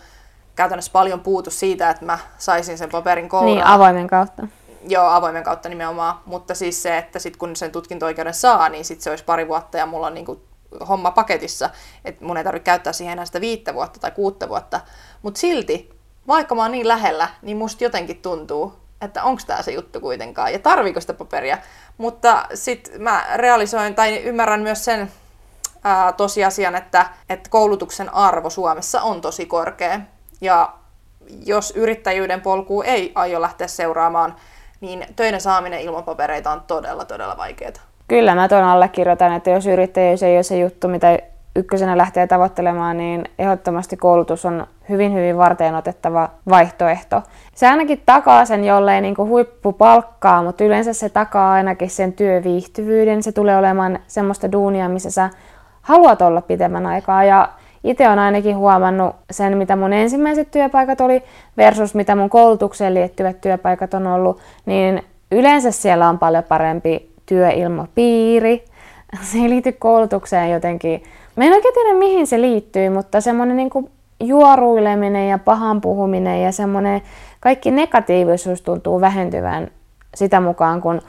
käytännössä 0.55 0.93
paljon 0.93 1.21
puutu 1.21 1.51
siitä, 1.51 1.91
että 1.91 2.05
mä 2.05 2.19
saisin 2.39 2.79
sen 2.79 2.91
paperin 2.91 3.29
kouluun. 3.29 3.57
Niin, 3.57 3.67
avoimen 3.67 4.07
kautta. 4.07 4.47
Joo, 4.89 5.07
avoimen 5.07 5.45
kautta 5.45 5.69
nimenomaan. 5.69 6.21
Mutta 6.27 6.55
siis 6.55 6.83
se, 6.83 6.99
että 6.99 7.19
sit 7.19 7.37
kun 7.37 7.57
sen 7.57 7.73
tutkinto-oikeuden 7.73 8.35
saa, 8.35 8.69
niin 8.69 8.85
sit 8.85 9.01
se 9.01 9.11
olisi 9.11 9.25
pari 9.25 9.49
vuotta 9.49 9.79
ja 9.79 9.87
mulla 9.87 10.07
on 10.07 10.15
niinku 10.15 10.43
homma 10.89 11.11
paketissa, 11.11 11.71
että 12.05 12.25
mun 12.25 12.37
ei 12.37 12.45
tarvitse 12.45 12.65
käyttää 12.65 12.93
siihen 12.93 13.13
enää 13.13 13.25
sitä 13.25 13.41
viittä 13.41 13.75
vuotta 13.75 14.01
tai 14.01 14.11
kuutta 14.11 14.49
vuotta. 14.49 14.81
Mutta 15.23 15.41
silti, 15.41 15.91
vaikka 16.27 16.55
mä 16.55 16.63
oon 16.63 16.73
niin 16.73 16.89
lähellä, 16.89 17.29
niin 17.43 17.57
musta 17.57 17.85
jotenkin 17.85 18.23
tuntuu, 18.23 18.73
että 19.01 19.25
onko 19.25 19.43
tämä 19.47 19.63
se 19.63 19.73
juttu 19.73 20.01
kuitenkaan 20.01 20.53
ja 20.53 20.59
tarviiko 20.59 21.01
sitä 21.01 21.15
paperia. 21.15 21.59
Mutta 21.99 22.47
sitten 22.55 23.03
mä 23.03 23.25
realisoin 23.35 23.95
tai 23.95 24.17
ymmärrän 24.23 24.61
myös 24.61 24.85
sen 24.85 25.13
ää, 25.85 26.13
tosiasian, 26.13 26.75
että, 26.75 27.07
että 27.29 27.51
koulutuksen 27.51 28.15
arvo 28.15 28.51
Suomessa 28.51 29.03
on 29.03 29.21
tosi 29.21 29.47
korkea. 29.47 30.01
Ja 30.43 30.73
jos 31.47 31.73
yrittäjyyden 31.77 32.41
polku 32.41 32.83
ei 32.83 33.13
aio 33.15 33.41
lähteä 33.41 33.67
seuraamaan, 33.67 34.35
niin 34.81 35.05
töiden 35.17 35.41
saaminen 35.41 35.81
ilman 35.81 36.05
papereita 36.05 36.51
on 36.51 36.63
todella, 36.67 37.05
todella 37.05 37.37
vaikeaa. 37.37 37.73
Kyllä, 38.09 38.35
mä 38.35 38.49
tuon 38.49 38.65
allekirjoitan, 38.65 39.33
että 39.33 39.51
jos 39.51 39.67
yrittäjyys 39.67 40.23
ei 40.23 40.37
ole 40.37 40.43
se 40.43 40.59
juttu, 40.59 40.89
mitä 40.89 41.19
ykkösenä 41.57 41.99
lähtee 41.99 42.27
tavoittelemaan, 42.27 42.97
niin 42.97 43.29
ehdottomasti 43.39 43.97
koulutus 43.97 44.45
on 44.45 44.67
hyvin, 44.89 45.15
hyvin 45.15 45.39
varteen 45.39 45.75
otettava 45.75 46.29
vaihtoehto. 46.49 47.23
Se 47.55 47.69
ainakin 47.69 48.03
takaa 48.07 48.45
sen 48.45 48.65
jollei 48.65 49.01
niin 49.01 49.15
kuin 49.15 49.29
huippupalkkaa, 49.29 50.43
mutta 50.43 50.65
yleensä 50.65 50.93
se 50.93 51.09
takaa 51.09 51.53
ainakin 51.53 51.91
sen 51.91 52.13
työviihtyvyyden. 52.13 53.23
Se 53.23 53.33
tulee 53.33 53.59
olemaan 53.59 53.99
semmoista 54.07 54.53
duunia, 54.53 54.89
missä 54.89 55.11
sä 55.11 55.31
haluat 55.83 56.23
olla 56.23 56.41
pitemmän 56.41 56.87
aikaa. 56.87 57.25
Ja 57.25 57.49
itse 57.85 58.09
on 58.09 58.19
ainakin 58.19 58.57
huomannut 58.57 59.17
sen, 59.31 59.59
mitä 59.59 59.77
mun 59.77 59.93
ensimmäiset 59.93 60.51
työpaikat 60.51 61.01
oli 61.01 61.23
versus 61.57 61.95
mitä 61.95 62.17
mun 62.17 62.31
koulutukseen 62.31 62.95
liittyvät 62.95 63.41
työpaikat 63.41 63.95
on 63.95 64.07
ollut, 64.07 64.41
niin 64.67 65.03
yleensä 65.33 65.71
siellä 65.71 66.09
on 66.09 66.19
paljon 66.19 66.45
parempi 66.45 67.11
työilmapiiri. 67.27 68.65
Se 69.31 69.39
ei 69.39 69.51
liity 69.51 69.73
koulutukseen 69.73 70.51
jotenkin. 70.51 71.03
Mä 71.37 71.45
en 71.45 71.53
oikein 71.53 71.75
tiedä, 71.75 71.99
mihin 71.99 72.27
se 72.27 72.41
liittyy, 72.41 72.89
mutta 72.89 73.21
semmoinen 73.21 73.57
niin 73.57 73.71
juoruileminen 74.21 75.29
ja 75.29 75.39
pahan 75.39 75.81
puhuminen 75.81 76.43
ja 76.43 76.53
semmoinen 76.53 77.03
kaikki 77.41 77.71
negatiivisuus 77.71 78.63
tuntuu 78.63 79.01
vähentyvän 79.01 79.69
sitä 80.15 80.41
mukaan, 80.41 80.81
kun 80.81 81.03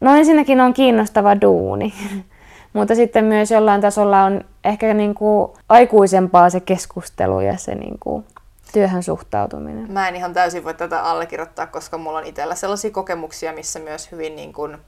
no 0.00 0.16
ensinnäkin 0.16 0.60
on 0.60 0.74
kiinnostava 0.74 1.40
duuni. 1.40 1.92
Mutta 2.72 2.94
sitten 2.94 3.24
myös 3.24 3.50
jollain 3.50 3.80
tasolla 3.80 4.24
on 4.24 4.44
ehkä 4.64 4.94
niin 4.94 5.14
kuin 5.14 5.50
aikuisempaa 5.68 6.50
se 6.50 6.60
keskustelu 6.60 7.40
ja 7.40 7.56
se 7.56 7.74
niin 7.74 7.98
kuin 8.00 8.24
työhön 8.72 9.02
suhtautuminen. 9.02 9.92
Mä 9.92 10.08
en 10.08 10.16
ihan 10.16 10.32
täysin 10.32 10.64
voi 10.64 10.74
tätä 10.74 11.02
allekirjoittaa, 11.02 11.66
koska 11.66 11.98
mulla 11.98 12.18
on 12.18 12.26
itsellä 12.26 12.54
sellaisia 12.54 12.90
kokemuksia, 12.90 13.52
missä 13.52 13.78
myös 13.78 14.12
hyvin 14.12 14.36
niin 14.36 14.52
kuin, 14.52 14.78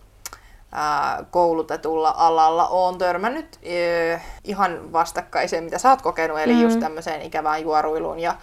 koulutetulla 1.31 2.14
alalla 2.16 2.69
on 2.69 2.99
törmännyt 2.99 3.59
ihan 4.45 4.93
vastakkaiseen, 4.93 5.64
mitä 5.64 5.79
sä 5.79 5.90
oot 5.90 6.03
kokenut, 6.03 6.38
eli 6.38 6.55
mm. 6.55 6.62
just 6.62 6.81
tämmöiseen 6.81 7.23
ikävään 7.23 7.62
juoruiluun 7.62 8.21
ja 8.21 8.35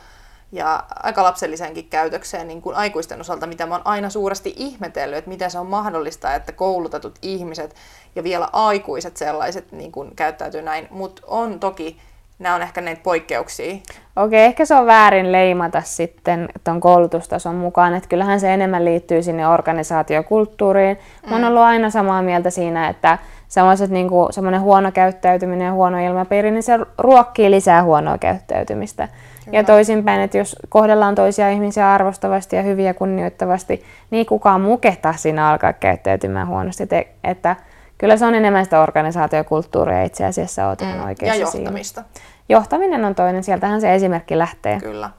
ja 0.51 0.83
aika 1.03 1.23
lapselliseenkin 1.23 1.87
käytökseen 1.89 2.47
niin 2.47 2.61
kuin 2.61 2.75
aikuisten 2.75 3.21
osalta, 3.21 3.47
mitä 3.47 3.65
mä 3.65 3.75
oon 3.75 3.87
aina 3.87 4.09
suuresti 4.09 4.53
ihmetellyt, 4.57 5.17
että 5.17 5.29
miten 5.29 5.51
se 5.51 5.59
on 5.59 5.67
mahdollista, 5.67 6.35
että 6.35 6.51
koulutetut 6.51 7.19
ihmiset 7.21 7.75
ja 8.15 8.23
vielä 8.23 8.49
aikuiset 8.53 9.17
sellaiset 9.17 9.71
niin 9.71 9.91
kuin 9.91 10.15
käyttäytyy 10.15 10.61
näin, 10.61 10.87
mutta 10.91 11.21
on 11.27 11.59
toki 11.59 11.97
nämä 12.39 12.55
on 12.55 12.61
ehkä 12.61 12.81
näitä 12.81 13.01
poikkeuksia. 13.03 13.75
Okei, 14.15 14.45
ehkä 14.45 14.65
se 14.65 14.75
on 14.75 14.85
väärin 14.85 15.31
leimata 15.31 15.81
sitten 15.81 16.49
tuon 16.63 16.81
koulutustason 16.81 17.55
mukaan, 17.55 17.93
että 17.93 18.09
kyllähän 18.09 18.39
se 18.39 18.53
enemmän 18.53 18.85
liittyy 18.85 19.23
sinne 19.23 19.47
organisaatiokulttuuriin. 19.47 20.97
Mm. 21.23 21.29
Mä 21.29 21.35
oon 21.35 21.41
mm. 21.41 21.47
ollut 21.47 21.61
aina 21.61 21.89
samaa 21.89 22.21
mieltä 22.21 22.49
siinä, 22.49 22.89
että 22.89 23.17
semmoiset 23.47 23.89
niin 23.89 24.09
kuin, 24.09 24.33
semmoinen 24.33 24.61
huono 24.61 24.91
käyttäytyminen 24.91 25.65
ja 25.65 25.73
huono 25.73 26.05
ilmapiiri, 26.05 26.51
niin 26.51 26.63
se 26.63 26.79
ruokkii 26.97 27.51
lisää 27.51 27.83
huonoa 27.83 28.17
käyttäytymistä. 28.17 29.07
Kyllä. 29.47 29.59
Ja 29.59 29.63
toisinpäin, 29.63 30.21
että 30.21 30.37
jos 30.37 30.55
kohdellaan 30.69 31.15
toisia 31.15 31.49
ihmisiä 31.49 31.93
arvostavasti 31.93 32.55
ja 32.55 32.61
hyviä 32.61 32.93
kunnioittavasti, 32.93 33.83
niin 34.11 34.25
kukaan 34.25 34.61
mukehtaa 34.61 35.13
siinä 35.13 35.49
alkaa 35.49 35.73
käyttäytymään 35.73 36.47
huonosti. 36.47 36.83
Että 37.23 37.55
kyllä 37.97 38.17
se 38.17 38.25
on 38.25 38.35
enemmän 38.35 38.63
sitä 38.63 38.81
organisaatiokulttuuria 38.81 40.03
itse 40.03 40.25
asiassa, 40.25 40.67
olet 40.67 40.81
mm. 40.81 41.05
oikeassa 41.05 41.37
Ja 41.37 41.41
johtamista. 41.41 42.01
Siinä. 42.01 42.25
Johtaminen 42.49 43.05
on 43.05 43.15
toinen, 43.15 43.43
sieltähän 43.43 43.81
se 43.81 43.95
esimerkki 43.95 44.37
lähtee. 44.37 44.79
Kyllä. 44.79 45.09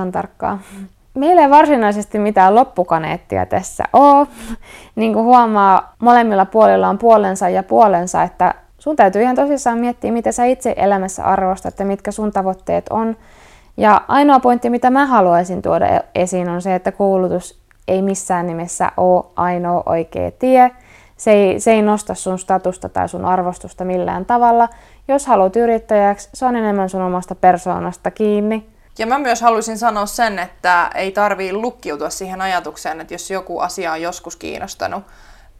on 0.00 0.12
tarkkaa. 0.12 0.58
Meillä 1.14 1.42
ei 1.42 1.50
varsinaisesti 1.50 2.18
mitään 2.18 2.54
loppukaneettia 2.54 3.46
tässä 3.46 3.84
ole. 3.92 4.26
Niin 4.94 5.12
kuin 5.12 5.24
huomaa, 5.24 5.94
molemmilla 5.98 6.44
puolilla 6.44 6.88
on 6.88 6.98
puolensa 6.98 7.48
ja 7.48 7.62
puolensa, 7.62 8.22
että 8.22 8.54
sun 8.78 8.96
täytyy 8.96 9.22
ihan 9.22 9.36
tosissaan 9.36 9.78
miettiä, 9.78 10.12
mitä 10.12 10.32
sä 10.32 10.44
itse 10.44 10.74
elämässä 10.76 11.24
arvostat 11.24 11.78
ja 11.78 11.84
mitkä 11.84 12.10
sun 12.10 12.32
tavoitteet 12.32 12.88
on. 12.90 13.16
Ja 13.76 14.00
ainoa 14.08 14.40
pointti, 14.40 14.70
mitä 14.70 14.90
mä 14.90 15.06
haluaisin 15.06 15.62
tuoda 15.62 15.86
e- 15.86 16.04
esiin, 16.14 16.48
on 16.48 16.62
se, 16.62 16.74
että 16.74 16.92
koulutus 16.92 17.58
ei 17.88 18.02
missään 18.02 18.46
nimessä 18.46 18.92
ole 18.96 19.24
ainoa 19.36 19.82
oikea 19.86 20.30
tie. 20.30 20.70
Se 21.16 21.32
ei, 21.32 21.60
se 21.60 21.72
ei 21.72 21.82
nosta 21.82 22.14
sun 22.14 22.38
statusta 22.38 22.88
tai 22.88 23.08
sun 23.08 23.24
arvostusta 23.24 23.84
millään 23.84 24.24
tavalla. 24.24 24.68
Jos 25.08 25.26
haluat 25.26 25.56
yrittäjäksi, 25.56 26.28
se 26.34 26.46
on 26.46 26.56
enemmän 26.56 26.88
sun 26.88 27.02
omasta 27.02 27.34
persoonasta 27.34 28.10
kiinni. 28.10 28.66
Ja 28.98 29.06
mä 29.06 29.18
myös 29.18 29.40
haluaisin 29.40 29.78
sanoa 29.78 30.06
sen, 30.06 30.38
että 30.38 30.90
ei 30.94 31.12
tarvii 31.12 31.52
lukkiutua 31.52 32.10
siihen 32.10 32.40
ajatukseen, 32.40 33.00
että 33.00 33.14
jos 33.14 33.30
joku 33.30 33.58
asia 33.58 33.92
on 33.92 34.02
joskus 34.02 34.36
kiinnostanut, 34.36 35.04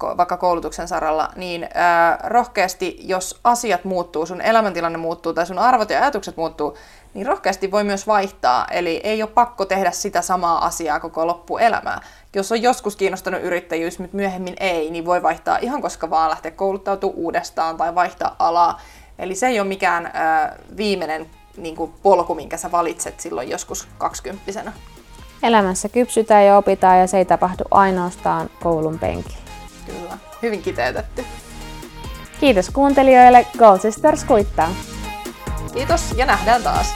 vaikka 0.01 0.37
koulutuksen 0.37 0.89
saralla, 0.89 1.29
niin 1.37 1.69
ää, 1.75 2.19
rohkeasti, 2.25 2.97
jos 3.01 3.41
asiat 3.45 3.85
muuttuu, 3.85 4.27
sun 4.27 4.41
elämäntilanne 4.41 4.99
muuttuu 4.99 5.33
tai 5.33 5.47
sun 5.47 5.59
arvot 5.59 5.91
ja 5.91 6.01
ajatukset 6.01 6.37
muuttuu, 6.37 6.77
niin 7.15 7.27
rohkeasti 7.27 7.71
voi 7.71 7.85
myös 7.85 8.07
vaihtaa. 8.07 8.67
Eli 8.71 9.01
ei 9.05 9.23
ole 9.23 9.31
pakko 9.31 9.65
tehdä 9.65 9.91
sitä 9.91 10.23
samaa 10.23 10.67
asiaa 10.67 11.01
koko 11.01 11.27
loppuelämää. 11.27 12.01
Jos 12.35 12.53
on 12.53 12.63
joskus 12.63 12.97
kiinnostanut 12.97 13.43
yrittäjyys, 13.43 13.99
mutta 13.99 14.17
myöhemmin 14.17 14.55
ei, 14.61 14.91
niin 14.91 15.05
voi 15.05 15.23
vaihtaa 15.23 15.59
ihan 15.61 15.83
koska 15.83 16.11
vaan 16.11 16.31
lähteä 16.31 16.51
kouluttautumaan 16.51 17.19
uudestaan 17.19 17.77
tai 17.77 17.95
vaihtaa 17.95 18.37
alaa. 18.39 18.81
Eli 19.19 19.35
se 19.35 19.47
ei 19.47 19.61
ole 19.61 19.69
mikään 19.69 20.11
ää, 20.13 20.57
viimeinen 20.77 21.27
niin 21.57 21.77
kuin 21.77 21.93
polku, 22.03 22.35
minkä 22.35 22.57
sä 22.57 22.73
valitset 22.73 23.21
silloin 23.21 23.51
joskus 23.51 23.89
kaksikymppisenä. 23.99 24.73
Elämässä 25.43 25.89
kypsytään 25.89 26.47
ja 26.47 26.57
opitaan 26.57 26.99
ja 26.99 27.07
se 27.07 27.19
ei 27.19 27.25
tapahdu 27.25 27.65
ainoastaan 27.71 28.51
koulun 28.63 28.99
penkillä. 28.99 29.46
Kyllä, 29.87 30.19
hyvin 30.43 30.63
kiteytetty. 30.63 31.25
Kiitos 32.41 32.71
kuuntelijoille, 32.71 33.47
Gold 33.59 33.79
Sisters 33.81 34.25
kuittaa! 34.25 34.69
Kiitos 35.75 36.13
ja 36.17 36.27
nähdään 36.27 36.63
taas! 36.63 36.95